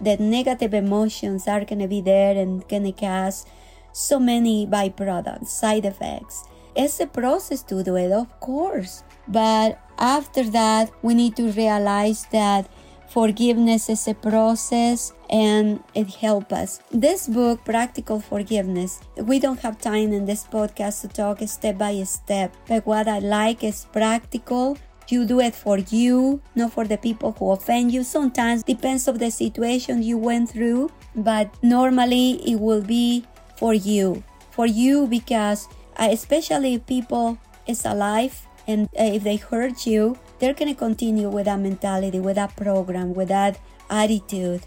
the 0.00 0.16
negative 0.18 0.74
emotions 0.74 1.48
are 1.48 1.64
gonna 1.64 1.88
be 1.88 2.00
there 2.00 2.36
and 2.36 2.68
gonna 2.68 2.92
cause 2.92 3.46
so 3.92 4.18
many 4.18 4.66
byproducts, 4.66 5.48
side 5.48 5.86
effects. 5.86 6.44
It's 6.76 7.00
a 7.00 7.06
process 7.06 7.62
to 7.64 7.82
do 7.82 7.96
it, 7.96 8.12
of 8.12 8.28
course. 8.40 9.02
But 9.26 9.80
after 9.98 10.44
that, 10.50 10.92
we 11.02 11.14
need 11.14 11.36
to 11.36 11.50
realize 11.52 12.26
that 12.32 12.68
Forgiveness 13.08 13.88
is 13.88 14.06
a 14.08 14.14
process 14.14 15.12
and 15.30 15.82
it 15.94 16.08
helps 16.16 16.52
us. 16.52 16.80
This 16.90 17.28
book, 17.28 17.64
Practical 17.64 18.20
Forgiveness, 18.20 19.00
we 19.16 19.38
don't 19.38 19.60
have 19.60 19.78
time 19.78 20.12
in 20.12 20.26
this 20.26 20.44
podcast 20.44 21.02
to 21.02 21.08
talk 21.08 21.40
step 21.46 21.78
by 21.78 22.02
step, 22.02 22.54
but 22.66 22.84
what 22.84 23.08
I 23.08 23.20
like 23.20 23.62
is 23.62 23.86
practical 23.92 24.76
you 25.08 25.24
do 25.24 25.38
it 25.38 25.54
for 25.54 25.78
you 25.78 26.42
not 26.56 26.72
for 26.72 26.84
the 26.84 26.98
people 26.98 27.30
who 27.38 27.52
offend 27.52 27.92
you 27.92 28.02
sometimes 28.02 28.64
depends 28.64 29.06
of 29.06 29.20
the 29.20 29.30
situation 29.30 30.02
you 30.02 30.18
went 30.18 30.50
through 30.50 30.90
but 31.14 31.48
normally 31.62 32.42
it 32.44 32.58
will 32.58 32.82
be 32.82 33.24
for 33.56 33.72
you 33.72 34.20
for 34.50 34.66
you 34.66 35.06
because 35.06 35.68
especially 35.98 36.74
if 36.74 36.86
people 36.86 37.38
is 37.66 37.84
alive 37.84 38.46
and 38.66 38.88
uh, 38.98 39.04
if 39.16 39.22
they 39.22 39.36
hurt 39.36 39.86
you 39.86 40.18
they're 40.38 40.54
going 40.54 40.72
to 40.72 40.78
continue 40.78 41.28
with 41.28 41.46
that 41.46 41.60
mentality, 41.60 42.20
with 42.20 42.36
that 42.36 42.54
program, 42.56 43.14
with 43.14 43.28
that 43.28 43.58
attitude. 43.88 44.62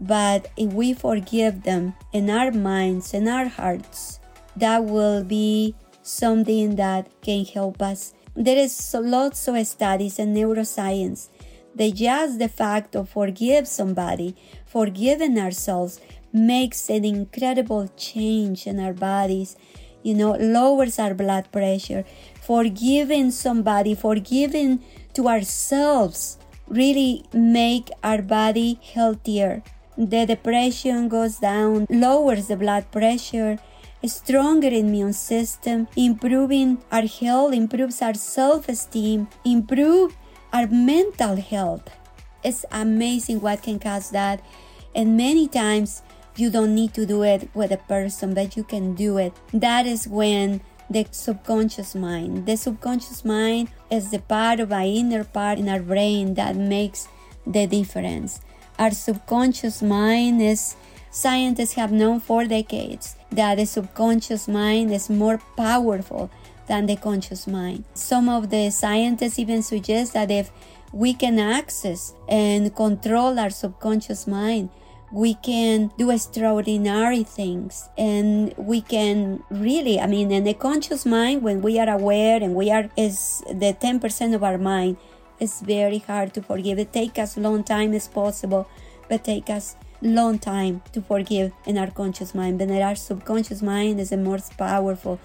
But 0.00 0.50
if 0.56 0.72
we 0.72 0.94
forgive 0.94 1.62
them 1.64 1.94
in 2.12 2.30
our 2.30 2.52
minds, 2.52 3.14
in 3.14 3.26
our 3.26 3.46
hearts, 3.46 4.20
that 4.56 4.84
will 4.84 5.24
be 5.24 5.74
something 6.02 6.76
that 6.76 7.08
can 7.20 7.44
help 7.44 7.82
us. 7.82 8.14
There 8.36 8.56
is 8.56 8.94
lots 8.94 9.48
of 9.48 9.66
studies 9.66 10.18
in 10.18 10.34
neuroscience 10.34 11.28
that 11.74 11.94
just 11.94 12.38
the 12.38 12.48
fact 12.48 12.94
of 12.94 13.08
forgive 13.08 13.66
somebody, 13.66 14.36
forgiving 14.66 15.38
ourselves, 15.38 16.00
makes 16.32 16.88
an 16.90 17.04
incredible 17.04 17.88
change 17.96 18.66
in 18.66 18.78
our 18.78 18.92
bodies. 18.92 19.56
You 20.08 20.14
know, 20.14 20.32
lowers 20.40 20.98
our 20.98 21.12
blood 21.12 21.52
pressure. 21.52 22.02
Forgiving 22.40 23.30
somebody, 23.30 23.94
forgiving 23.94 24.80
to 25.12 25.28
ourselves 25.28 26.38
really 26.66 27.26
make 27.34 27.90
our 28.02 28.22
body 28.22 28.80
healthier. 28.94 29.62
The 29.98 30.24
depression 30.24 31.08
goes 31.08 31.36
down, 31.36 31.86
lowers 31.90 32.48
the 32.48 32.56
blood 32.56 32.90
pressure, 32.90 33.58
stronger 34.06 34.68
immune 34.68 35.12
system, 35.12 35.88
improving 35.94 36.78
our 36.90 37.06
health, 37.06 37.52
improves 37.52 38.00
our 38.00 38.14
self-esteem, 38.14 39.28
improve 39.44 40.16
our 40.54 40.68
mental 40.68 41.36
health. 41.36 41.90
It's 42.42 42.64
amazing 42.72 43.42
what 43.42 43.62
can 43.62 43.78
cause 43.78 44.08
that. 44.12 44.40
And 44.94 45.18
many 45.18 45.48
times 45.48 46.00
you 46.38 46.50
don't 46.50 46.74
need 46.74 46.94
to 46.94 47.06
do 47.06 47.22
it 47.22 47.48
with 47.54 47.72
a 47.72 47.76
person, 47.76 48.34
but 48.34 48.56
you 48.56 48.64
can 48.64 48.94
do 48.94 49.18
it. 49.18 49.32
That 49.52 49.86
is 49.86 50.06
when 50.06 50.60
the 50.90 51.06
subconscious 51.10 51.94
mind. 51.94 52.46
The 52.46 52.56
subconscious 52.56 53.24
mind 53.24 53.68
is 53.90 54.10
the 54.10 54.20
part 54.20 54.60
of 54.60 54.72
our 54.72 54.82
inner 54.82 55.24
part 55.24 55.58
in 55.58 55.68
our 55.68 55.80
brain 55.80 56.34
that 56.34 56.56
makes 56.56 57.08
the 57.46 57.66
difference. 57.66 58.40
Our 58.78 58.92
subconscious 58.92 59.82
mind 59.82 60.40
is, 60.40 60.76
scientists 61.10 61.74
have 61.74 61.92
known 61.92 62.20
for 62.20 62.44
decades 62.44 63.16
that 63.30 63.56
the 63.56 63.66
subconscious 63.66 64.48
mind 64.48 64.92
is 64.92 65.10
more 65.10 65.38
powerful 65.56 66.30
than 66.68 66.86
the 66.86 66.96
conscious 66.96 67.46
mind. 67.46 67.84
Some 67.94 68.28
of 68.28 68.50
the 68.50 68.70
scientists 68.70 69.38
even 69.38 69.62
suggest 69.62 70.12
that 70.12 70.30
if 70.30 70.50
we 70.92 71.12
can 71.12 71.38
access 71.38 72.14
and 72.28 72.74
control 72.74 73.38
our 73.38 73.50
subconscious 73.50 74.26
mind, 74.26 74.70
we 75.10 75.34
can 75.34 75.90
do 75.96 76.10
extraordinary 76.10 77.22
things 77.22 77.88
and 77.96 78.52
we 78.58 78.80
can 78.80 79.42
really 79.50 79.98
i 79.98 80.06
mean 80.06 80.30
in 80.30 80.44
the 80.44 80.52
conscious 80.52 81.06
mind 81.06 81.42
when 81.42 81.62
we 81.62 81.78
are 81.78 81.88
aware 81.88 82.42
and 82.42 82.54
we 82.54 82.70
are 82.70 82.90
is 82.96 83.42
the 83.48 83.74
10% 83.80 84.34
of 84.34 84.44
our 84.44 84.58
mind 84.58 84.98
it's 85.40 85.60
very 85.60 85.98
hard 85.98 86.34
to 86.34 86.42
forgive. 86.42 86.78
It 86.78 86.92
take 86.92 87.18
as 87.18 87.36
long 87.36 87.62
time 87.64 87.94
as 87.94 88.08
possible 88.08 88.68
but 89.08 89.24
take 89.24 89.48
us 89.48 89.76
long 90.02 90.38
time 90.38 90.82
to 90.92 91.00
forgive 91.00 91.52
in 91.64 91.78
our 91.78 91.90
conscious 91.90 92.34
mind. 92.34 92.58
But 92.58 92.68
in 92.68 92.82
our 92.82 92.94
subconscious 92.94 93.62
mind 93.62 94.00
is 94.00 94.10
the 94.10 94.16
most 94.16 94.56
powerful 94.56 95.18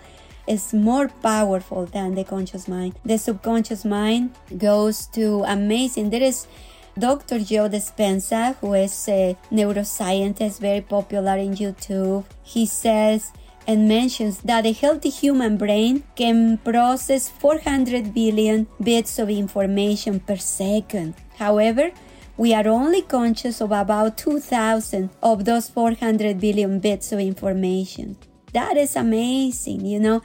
is 0.46 0.74
more 0.74 1.08
powerful 1.08 1.86
than 1.86 2.16
the 2.16 2.24
conscious 2.24 2.68
mind. 2.68 2.94
The 3.06 3.18
subconscious 3.18 3.86
mind 3.86 4.36
goes 4.58 5.06
to 5.08 5.44
amazing. 5.48 6.10
There 6.10 6.22
is 6.22 6.48
Dr. 6.98 7.40
Joe 7.40 7.70
Dispenza, 7.70 8.56
who 8.58 8.74
is 8.74 9.08
a 9.10 9.36
neuroscientist 9.52 10.60
very 10.60 10.82
popular 10.82 11.38
in 11.38 11.56
YouTube, 11.56 12.26
he 12.44 12.66
says 12.66 13.32
and 13.66 13.88
mentions 13.88 14.40
that 14.40 14.66
a 14.66 14.74
healthy 14.74 15.10
human 15.10 15.58
brain 15.58 16.04
can 16.16 16.58
process 16.58 17.30
400 17.30 18.14
billion 18.14 18.68
bits 18.82 19.20
of 19.20 19.30
information 19.30 20.20
per 20.20 20.36
second. 20.36 21.16
However, 21.38 21.92
we 22.36 22.54
are 22.54 22.68
only 22.68 23.02
conscious 23.02 23.62
of 23.62 23.72
about 23.72 24.18
2000 24.18 25.10
of 25.22 25.46
those 25.46 25.70
400 25.70 26.40
billion 26.40 26.80
bits 26.80 27.12
of 27.12 27.20
information. 27.20 28.18
That 28.54 28.78
is 28.78 28.96
amazing, 28.96 29.86
you 29.86 30.00
know. 30.00 30.22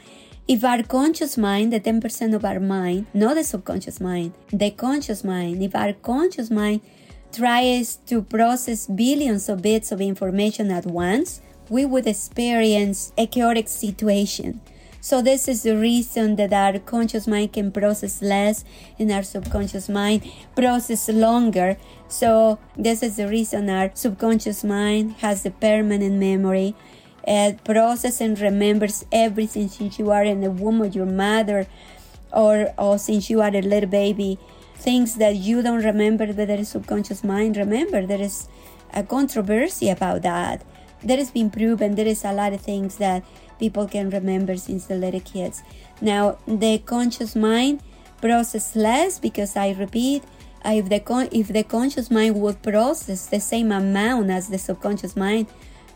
If 0.48 0.64
our 0.64 0.82
conscious 0.82 1.36
mind, 1.36 1.74
the 1.74 1.78
10% 1.78 2.34
of 2.34 2.42
our 2.42 2.58
mind, 2.58 3.04
not 3.12 3.34
the 3.34 3.44
subconscious 3.44 4.00
mind, 4.00 4.32
the 4.50 4.70
conscious 4.70 5.22
mind, 5.22 5.62
if 5.62 5.76
our 5.76 5.92
conscious 5.92 6.50
mind 6.50 6.80
tries 7.30 7.96
to 8.06 8.22
process 8.22 8.86
billions 8.86 9.50
of 9.50 9.60
bits 9.60 9.92
of 9.92 10.00
information 10.00 10.70
at 10.70 10.86
once, 10.86 11.42
we 11.68 11.84
would 11.84 12.06
experience 12.06 13.12
a 13.18 13.26
chaotic 13.26 13.68
situation. 13.68 14.62
So 15.02 15.20
this 15.20 15.48
is 15.48 15.64
the 15.64 15.76
reason 15.76 16.36
that 16.36 16.54
our 16.54 16.78
conscious 16.78 17.26
mind 17.26 17.52
can 17.52 17.70
process 17.70 18.22
less 18.22 18.64
and 18.98 19.12
our 19.12 19.22
subconscious 19.22 19.90
mind 19.90 20.32
process 20.56 21.10
longer. 21.10 21.76
So 22.08 22.58
this 22.74 23.02
is 23.02 23.16
the 23.16 23.28
reason 23.28 23.68
our 23.68 23.90
subconscious 23.92 24.64
mind 24.64 25.16
has 25.20 25.42
the 25.42 25.50
permanent 25.50 26.14
memory 26.14 26.74
uh, 27.28 27.52
process 27.62 28.20
and 28.20 28.40
remembers 28.40 29.04
everything 29.12 29.68
since 29.68 29.98
you 29.98 30.10
are 30.10 30.24
in 30.24 30.40
the 30.40 30.50
womb 30.50 30.80
of 30.80 30.94
your 30.94 31.06
mother 31.06 31.66
or, 32.32 32.72
or 32.78 32.98
since 32.98 33.28
you 33.28 33.42
are 33.42 33.54
a 33.54 33.60
little 33.60 33.88
baby. 33.88 34.38
Things 34.76 35.16
that 35.16 35.36
you 35.36 35.60
don't 35.60 35.84
remember, 35.84 36.26
but 36.28 36.36
that 36.36 36.58
is 36.58 36.70
subconscious 36.70 37.22
mind. 37.22 37.56
Remember, 37.56 38.06
there 38.06 38.20
is 38.20 38.48
a 38.94 39.02
controversy 39.02 39.90
about 39.90 40.22
that. 40.22 40.64
That 41.02 41.18
has 41.18 41.30
been 41.30 41.50
proven. 41.50 41.96
There 41.96 42.06
is 42.06 42.24
a 42.24 42.32
lot 42.32 42.52
of 42.52 42.60
things 42.60 42.96
that 42.96 43.24
people 43.58 43.86
can 43.86 44.08
remember 44.10 44.56
since 44.56 44.86
the 44.86 44.94
little 44.94 45.20
kids. 45.20 45.62
Now, 46.00 46.38
the 46.46 46.78
conscious 46.78 47.36
mind 47.36 47.82
process 48.20 48.74
less 48.74 49.18
because 49.18 49.56
I 49.56 49.72
repeat, 49.72 50.22
if 50.64 50.88
the 50.88 51.00
con- 51.00 51.28
if 51.30 51.48
the 51.48 51.62
conscious 51.62 52.10
mind 52.10 52.40
would 52.40 52.62
process 52.62 53.26
the 53.26 53.40
same 53.40 53.70
amount 53.70 54.30
as 54.30 54.48
the 54.48 54.58
subconscious 54.58 55.16
mind, 55.16 55.46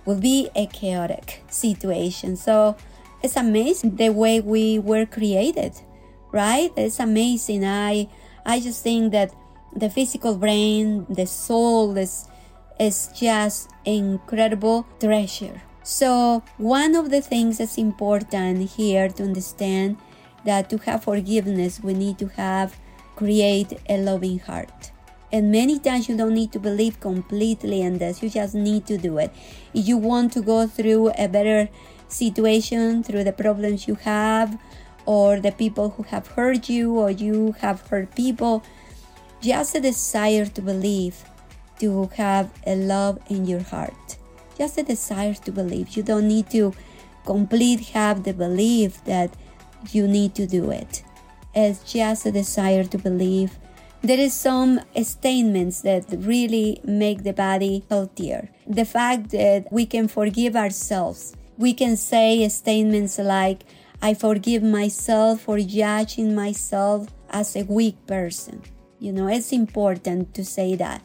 will 0.04 0.20
be 0.20 0.50
a 0.54 0.66
chaotic 0.66 1.42
situation. 1.48 2.36
So 2.36 2.76
it's 3.22 3.36
amazing 3.36 3.96
the 3.96 4.10
way 4.10 4.40
we 4.40 4.78
were 4.78 5.06
created, 5.06 5.72
right? 6.32 6.70
It's 6.76 6.98
amazing. 7.00 7.64
I 7.64 8.08
I 8.44 8.60
just 8.60 8.82
think 8.82 9.12
that 9.12 9.34
the 9.74 9.88
physical 9.88 10.36
brain, 10.36 11.06
the 11.08 11.26
soul 11.26 11.96
is 11.96 12.28
is 12.78 13.08
just 13.14 13.70
incredible 13.84 14.86
treasure. 14.98 15.62
So 15.82 16.42
one 16.58 16.94
of 16.94 17.10
the 17.10 17.20
things 17.20 17.58
that's 17.58 17.78
important 17.78 18.70
here 18.70 19.08
to 19.08 19.22
understand 19.22 19.96
that 20.44 20.70
to 20.70 20.78
have 20.78 21.04
forgiveness 21.04 21.80
we 21.82 21.94
need 21.94 22.18
to 22.18 22.28
have 22.28 22.76
create 23.16 23.78
a 23.88 23.98
loving 23.98 24.38
heart. 24.38 24.91
And 25.32 25.50
many 25.50 25.78
times 25.78 26.08
you 26.08 26.16
don't 26.16 26.34
need 26.34 26.52
to 26.52 26.58
believe 26.58 27.00
completely 27.00 27.80
in 27.80 27.96
this. 27.98 28.22
You 28.22 28.28
just 28.28 28.54
need 28.54 28.86
to 28.86 28.98
do 28.98 29.16
it. 29.16 29.32
If 29.72 29.88
you 29.88 29.96
want 29.96 30.32
to 30.34 30.42
go 30.42 30.66
through 30.66 31.12
a 31.16 31.26
better 31.26 31.70
situation, 32.08 33.02
through 33.02 33.24
the 33.24 33.32
problems 33.32 33.88
you 33.88 33.94
have, 33.94 34.60
or 35.06 35.40
the 35.40 35.50
people 35.50 35.90
who 35.90 36.02
have 36.04 36.26
hurt 36.26 36.68
you, 36.68 36.98
or 36.98 37.10
you 37.10 37.52
have 37.60 37.80
hurt 37.88 38.14
people, 38.14 38.62
just 39.40 39.74
a 39.74 39.80
desire 39.80 40.44
to 40.46 40.60
believe, 40.60 41.24
to 41.80 42.10
have 42.16 42.52
a 42.66 42.76
love 42.76 43.18
in 43.28 43.46
your 43.46 43.62
heart. 43.62 44.18
Just 44.58 44.76
a 44.76 44.82
desire 44.82 45.34
to 45.34 45.50
believe. 45.50 45.96
You 45.96 46.02
don't 46.02 46.28
need 46.28 46.50
to 46.50 46.74
complete 47.24 47.80
have 47.94 48.24
the 48.24 48.34
belief 48.34 49.02
that 49.04 49.32
you 49.90 50.06
need 50.06 50.34
to 50.34 50.46
do 50.46 50.70
it. 50.70 51.02
It's 51.54 51.90
just 51.90 52.26
a 52.26 52.32
desire 52.32 52.84
to 52.84 52.98
believe 52.98 53.58
there 54.02 54.18
is 54.18 54.34
some 54.34 54.80
statements 55.02 55.82
that 55.82 56.04
really 56.10 56.80
make 56.84 57.22
the 57.22 57.32
body 57.32 57.84
healthier. 57.88 58.50
The 58.66 58.84
fact 58.84 59.30
that 59.30 59.70
we 59.70 59.86
can 59.86 60.08
forgive 60.08 60.56
ourselves. 60.56 61.36
We 61.56 61.72
can 61.72 61.96
say 61.96 62.48
statements 62.48 63.18
like, 63.18 63.62
I 64.00 64.14
forgive 64.14 64.64
myself 64.64 65.42
for 65.42 65.60
judging 65.60 66.34
myself 66.34 67.08
as 67.30 67.54
a 67.54 67.62
weak 67.62 68.04
person. 68.06 68.62
You 68.98 69.12
know, 69.12 69.28
it's 69.28 69.52
important 69.52 70.34
to 70.34 70.44
say 70.44 70.74
that. 70.76 71.02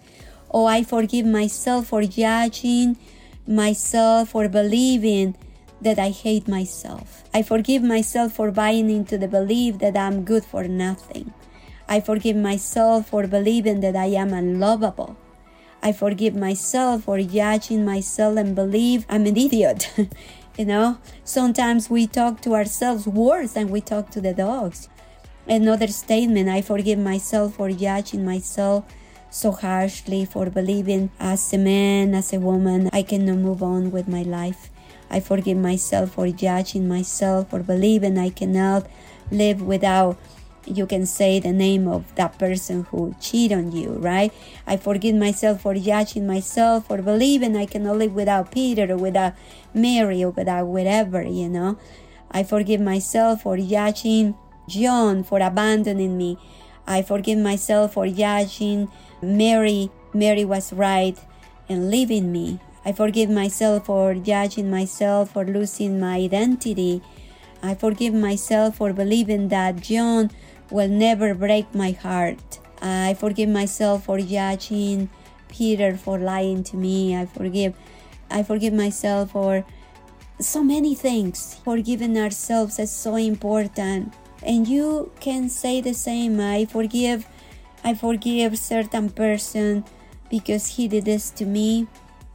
Or 0.49 0.63
oh, 0.63 0.65
I 0.65 0.83
forgive 0.83 1.25
myself 1.25 1.87
for 1.87 2.01
judging 2.03 2.97
myself 3.45 4.29
for 4.29 4.49
believing 4.49 5.35
that 5.81 5.99
I 5.99 6.09
hate 6.09 6.47
myself. 6.47 7.23
I 7.31 7.43
forgive 7.43 7.83
myself 7.83 8.33
for 8.33 8.49
buying 8.49 8.89
into 8.89 9.19
the 9.19 9.27
belief 9.27 9.77
that 9.79 9.95
I'm 9.95 10.25
good 10.25 10.43
for 10.43 10.63
nothing. 10.67 11.33
I 11.89 12.01
forgive 12.01 12.35
myself 12.35 13.07
for 13.09 13.27
believing 13.27 13.79
that 13.79 13.95
I 13.95 14.07
am 14.07 14.33
unlovable. 14.33 15.15
I 15.81 15.91
forgive 15.93 16.35
myself 16.35 17.03
for 17.03 17.21
judging 17.21 17.85
myself 17.85 18.37
and 18.37 18.55
believe 18.55 19.05
I'm 19.07 19.25
an 19.25 19.37
idiot. 19.37 19.91
you 20.57 20.65
know, 20.65 20.97
sometimes 21.23 21.89
we 21.89 22.07
talk 22.07 22.41
to 22.41 22.55
ourselves 22.55 23.07
worse 23.07 23.53
than 23.53 23.69
we 23.69 23.79
talk 23.79 24.09
to 24.11 24.21
the 24.21 24.33
dogs. 24.33 24.89
Another 25.47 25.87
statement 25.87 26.49
I 26.49 26.61
forgive 26.61 26.99
myself 26.99 27.55
for 27.55 27.71
judging 27.71 28.25
myself 28.25 28.83
so 29.29 29.51
harshly, 29.51 30.25
for 30.25 30.49
believing 30.49 31.09
as 31.19 31.53
a 31.53 31.57
man, 31.57 32.15
as 32.15 32.33
a 32.33 32.39
woman, 32.39 32.89
I 32.91 33.03
cannot 33.03 33.37
move 33.37 33.61
on 33.61 33.91
with 33.91 34.07
my 34.07 34.23
life. 34.23 34.69
I 35.09 35.19
forgive 35.19 35.57
myself 35.57 36.11
for 36.11 36.27
judging 36.29 36.87
myself, 36.87 37.49
for 37.49 37.59
believing 37.59 38.17
I 38.17 38.29
cannot 38.29 38.87
live 39.31 39.61
without 39.61 40.17
you 40.67 40.85
can 40.85 41.05
say 41.05 41.39
the 41.39 41.51
name 41.51 41.87
of 41.87 42.13
that 42.15 42.37
person 42.37 42.83
who 42.91 43.15
cheated 43.19 43.57
on 43.57 43.71
you, 43.71 43.91
right? 43.93 44.31
I 44.65 44.77
forgive 44.77 45.15
myself 45.15 45.61
for 45.61 45.73
judging 45.75 46.27
myself, 46.27 46.87
for 46.87 47.01
believing 47.01 47.55
I 47.55 47.65
cannot 47.65 47.97
live 47.97 48.13
without 48.13 48.51
Peter 48.51 48.91
or 48.91 48.97
without 48.97 49.33
Mary 49.73 50.23
or 50.23 50.31
without 50.31 50.67
whatever, 50.67 51.23
you 51.23 51.49
know. 51.49 51.77
I 52.31 52.43
forgive 52.43 52.81
myself 52.81 53.43
for 53.43 53.57
judging 53.57 54.35
John 54.67 55.23
for 55.23 55.39
abandoning 55.39 56.17
me. 56.17 56.37
I 56.85 57.01
forgive 57.01 57.39
myself 57.39 57.93
for 57.93 58.07
judging 58.07 58.89
Mary. 59.21 59.89
Mary 60.13 60.45
was 60.45 60.73
right 60.73 61.17
in 61.67 61.89
leaving 61.89 62.31
me. 62.31 62.59
I 62.85 62.93
forgive 62.93 63.29
myself 63.29 63.87
for 63.87 64.13
judging 64.13 64.69
myself 64.69 65.31
for 65.31 65.43
losing 65.45 65.99
my 65.99 66.15
identity. 66.15 67.01
I 67.61 67.75
forgive 67.75 68.13
myself 68.13 68.77
for 68.77 68.93
believing 68.93 69.49
that 69.49 69.81
John 69.81 70.31
will 70.71 70.87
never 70.87 71.33
break 71.33 71.73
my 71.73 71.91
heart. 71.91 72.59
I 72.81 73.15
forgive 73.15 73.49
myself 73.49 74.05
for 74.05 74.19
judging 74.19 75.09
Peter 75.49 75.97
for 75.97 76.19
lying 76.19 76.63
to 76.65 76.77
me. 76.77 77.15
I 77.15 77.25
forgive 77.25 77.75
I 78.29 78.43
forgive 78.43 78.73
myself 78.73 79.31
for 79.31 79.65
so 80.39 80.63
many 80.63 80.93
things. 80.95 81.59
Forgiving 81.63 82.17
ourselves 82.17 82.77
is 82.79 82.91
so 82.91 83.15
important. 83.15 84.13
And 84.43 84.67
you 84.67 85.11
can 85.19 85.49
say 85.49 85.81
the 85.81 85.93
same. 85.93 86.39
I 86.39 86.65
forgive 86.65 87.25
I 87.83 87.93
forgive 87.93 88.57
certain 88.57 89.09
person 89.09 89.85
because 90.29 90.75
he 90.75 90.87
did 90.87 91.05
this 91.05 91.29
to 91.31 91.45
me. 91.45 91.87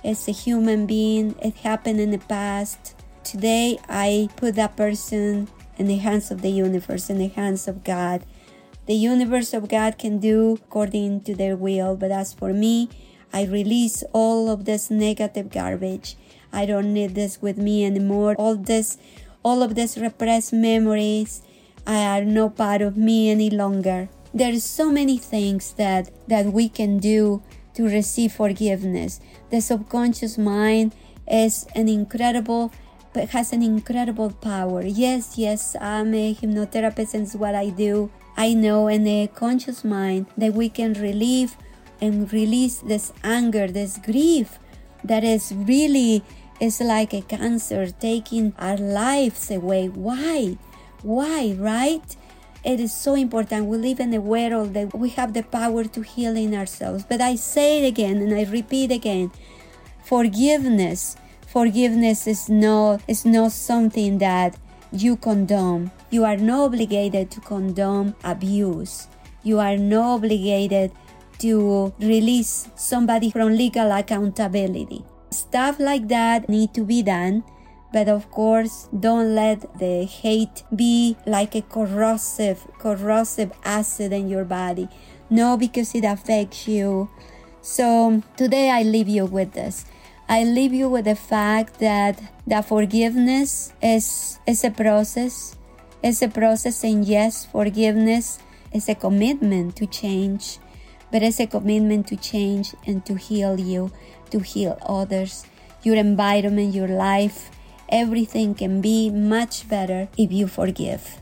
as 0.04 0.28
a 0.28 0.32
human 0.32 0.86
being. 0.86 1.34
It 1.40 1.54
happened 1.56 2.00
in 2.00 2.10
the 2.10 2.18
past. 2.18 2.94
Today, 3.24 3.78
I 3.88 4.28
put 4.36 4.56
that 4.56 4.76
person 4.76 5.48
in 5.78 5.87
the 5.87 5.98
hands 5.98 6.30
of 6.30 6.42
the 6.42 6.50
universe, 6.50 7.11
in 7.11 7.18
the 7.18 7.28
hands 7.28 7.68
of 7.68 7.85
God. 7.85 8.24
The 8.87 8.94
universe 8.94 9.54
of 9.54 9.68
God 9.68 9.98
can 9.98 10.18
do 10.18 10.54
according 10.54 11.22
to 11.22 11.35
their 11.35 11.56
will, 11.56 11.96
but 11.96 12.11
as 12.11 12.32
for 12.32 12.52
me, 12.52 12.88
I 13.32 13.44
release 13.44 14.04
all 14.12 14.50
of 14.50 14.64
this 14.64 14.90
negative 14.90 15.50
garbage. 15.50 16.16
I 16.52 16.66
don't 16.66 16.92
need 16.92 17.14
this 17.14 17.40
with 17.40 17.56
me 17.56 17.85
anymore. 17.87 18.35
All 18.38 18.56
this, 18.56 18.98
all 19.42 19.62
of 19.62 19.74
this 19.74 19.96
repressed 19.96 20.52
memories 20.52 21.42
are 21.87 22.24
no 22.24 22.50
part 22.50 22.82
of 22.82 22.96
me 22.96 23.30
any 23.30 23.48
longer. 23.48 24.08
There's 24.35 24.64
so 24.64 24.90
many 24.90 25.18
things 25.18 25.72
that 25.74 26.11
that 26.28 26.46
we 26.46 26.68
can 26.68 26.98
do 26.98 27.42
to 27.74 27.85
receive 27.85 28.32
forgiveness. 28.32 29.20
The 29.50 29.61
subconscious 29.61 30.37
mind 30.37 30.94
is 31.26 31.66
an 31.74 31.88
incredible 31.88 32.72
has 33.14 33.53
an 33.53 33.62
incredible 33.62 34.31
power. 34.31 34.83
Yes, 34.83 35.37
yes, 35.37 35.77
I'm 35.81 36.14
a 36.14 36.35
hypnotherapist 36.35 37.14
and 37.14 37.25
it's 37.25 37.35
what 37.35 37.55
I 37.55 37.68
do. 37.70 38.11
I 38.37 38.55
know 38.55 38.88
in 38.88 39.05
the 39.05 39.29
conscious 39.35 39.85
mind 39.85 40.27
that 40.37 40.55
we 40.55 40.68
can 40.68 40.94
relieve 40.94 41.57
and 42.01 42.33
release 42.33 42.79
this 42.79 43.12
anger, 43.22 43.68
this 43.68 43.98
grief 43.98 44.59
that 45.05 45.25
is 45.25 45.53
really 45.55 46.25
is 46.61 46.81
like 46.81 47.12
a 47.12 47.22
cancer 47.22 47.90
taking 47.90 48.55
our 48.59 48.77
lives 48.77 49.51
away. 49.51 49.88
Why? 49.88 50.57
Why, 51.03 51.55
right? 51.59 52.16
It 52.64 52.79
is 52.79 52.94
so 52.94 53.14
important. 53.14 53.66
We 53.66 53.77
live 53.77 53.98
in 53.98 54.14
a 54.14 54.20
world 54.20 54.75
that 54.75 54.96
we 54.96 55.11
have 55.11 55.35
the 55.35 55.42
power 55.42 55.85
to 55.85 56.03
heal 56.03 56.37
in 56.37 56.55
ourselves. 56.55 57.05
But 57.09 57.20
I 57.20 57.35
say 57.35 57.83
it 57.83 57.88
again 57.88 58.18
and 58.18 58.33
I 58.33 58.44
repeat 58.44 58.92
again 58.92 59.33
forgiveness. 60.05 61.16
Forgiveness 61.52 62.26
is 62.26 62.48
not, 62.48 63.02
is 63.06 63.26
not 63.26 63.52
something 63.52 64.16
that 64.18 64.56
you 64.90 65.16
condone. 65.16 65.90
You 66.08 66.24
are 66.24 66.38
not 66.38 66.72
obligated 66.72 67.30
to 67.32 67.40
condone 67.40 68.14
abuse. 68.24 69.06
You 69.42 69.58
are 69.58 69.76
not 69.76 70.14
obligated 70.14 70.92
to 71.40 71.92
release 72.00 72.68
somebody 72.74 73.30
from 73.30 73.54
legal 73.54 73.92
accountability. 73.92 75.04
Stuff 75.30 75.78
like 75.78 76.08
that 76.08 76.48
need 76.48 76.72
to 76.72 76.84
be 76.84 77.02
done 77.02 77.44
but 77.92 78.08
of 78.08 78.30
course 78.30 78.88
don't 78.98 79.34
let 79.34 79.60
the 79.78 80.04
hate 80.04 80.62
be 80.74 81.16
like 81.26 81.54
a 81.54 81.60
corrosive 81.62 82.66
corrosive 82.78 83.52
acid 83.64 84.12
in 84.12 84.28
your 84.28 84.44
body 84.44 84.88
no 85.28 85.56
because 85.56 85.94
it 85.94 86.04
affects 86.04 86.66
you 86.66 87.08
so 87.60 88.22
today 88.36 88.70
i 88.70 88.82
leave 88.82 89.08
you 89.08 89.26
with 89.26 89.52
this 89.52 89.84
i 90.32 90.44
leave 90.44 90.74
you 90.80 90.88
with 90.88 91.04
the 91.04 91.14
fact 91.14 91.78
that 91.78 92.20
that 92.46 92.64
forgiveness 92.64 93.72
is 93.82 94.38
is 94.46 94.64
a 94.64 94.70
process 94.70 95.56
it's 96.02 96.22
a 96.22 96.28
process 96.28 96.82
and 96.84 97.04
yes 97.04 97.46
forgiveness 97.46 98.38
is 98.72 98.88
a 98.88 98.94
commitment 98.94 99.76
to 99.76 99.86
change 99.86 100.58
but 101.10 101.22
it's 101.22 101.40
a 101.40 101.46
commitment 101.46 102.06
to 102.06 102.16
change 102.16 102.74
and 102.86 103.04
to 103.04 103.14
heal 103.14 103.60
you 103.60 103.90
to 104.30 104.38
heal 104.40 104.78
others 104.98 105.44
your 105.82 105.96
environment 105.96 106.74
your 106.74 106.88
life 106.88 107.50
everything 107.92 108.54
can 108.54 108.80
be 108.80 109.10
much 109.10 109.68
better 109.68 110.08
if 110.16 110.32
you 110.32 110.48
forgive. 110.48 111.20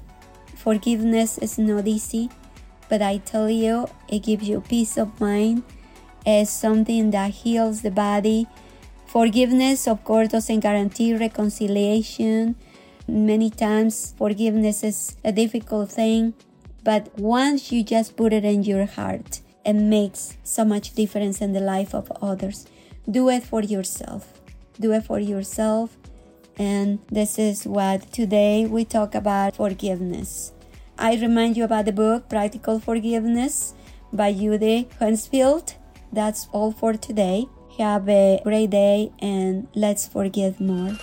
Forgiveness 0.54 1.36
is 1.38 1.58
not 1.58 1.86
easy, 1.86 2.30
but 2.88 3.02
I 3.02 3.18
tell 3.18 3.50
you, 3.50 3.88
it 4.08 4.22
gives 4.22 4.48
you 4.48 4.60
peace 4.62 4.96
of 4.96 5.20
mind. 5.20 5.64
It's 6.24 6.50
something 6.50 7.10
that 7.10 7.32
heals 7.42 7.82
the 7.82 7.90
body. 7.90 8.46
Forgiveness, 9.10 9.88
of 9.88 10.04
course, 10.04 10.28
doesn't 10.28 10.60
guarantee 10.60 11.14
reconciliation. 11.14 12.54
Many 13.08 13.50
times, 13.50 14.14
forgiveness 14.16 14.84
is 14.84 15.16
a 15.24 15.32
difficult 15.32 15.90
thing, 15.90 16.34
but 16.84 17.18
once 17.18 17.72
you 17.72 17.82
just 17.82 18.16
put 18.16 18.32
it 18.32 18.44
in 18.44 18.62
your 18.62 18.86
heart, 18.86 19.40
it 19.66 19.72
makes 19.74 20.36
so 20.44 20.64
much 20.64 20.94
difference 20.94 21.40
in 21.40 21.52
the 21.52 21.60
life 21.60 21.92
of 21.92 22.12
others. 22.22 22.68
Do 23.10 23.28
it 23.30 23.42
for 23.42 23.62
yourself. 23.62 24.40
Do 24.78 24.92
it 24.92 25.02
for 25.04 25.18
yourself 25.18 25.96
and 26.60 26.98
this 27.10 27.38
is 27.38 27.66
what 27.66 28.12
today 28.12 28.66
we 28.66 28.84
talk 28.84 29.14
about 29.14 29.56
forgiveness. 29.56 30.52
I 30.98 31.14
remind 31.16 31.56
you 31.56 31.64
about 31.64 31.86
the 31.86 31.92
book 31.92 32.28
Practical 32.28 32.78
Forgiveness 32.78 33.74
by 34.12 34.34
Judy 34.34 34.86
Hensfield. 35.00 35.74
That's 36.12 36.48
all 36.52 36.70
for 36.70 36.92
today. 36.92 37.46
Have 37.78 38.08
a 38.08 38.40
great 38.44 38.70
day 38.70 39.12
and 39.20 39.66
let's 39.74 40.06
forget 40.06 40.60
more. 40.60 40.96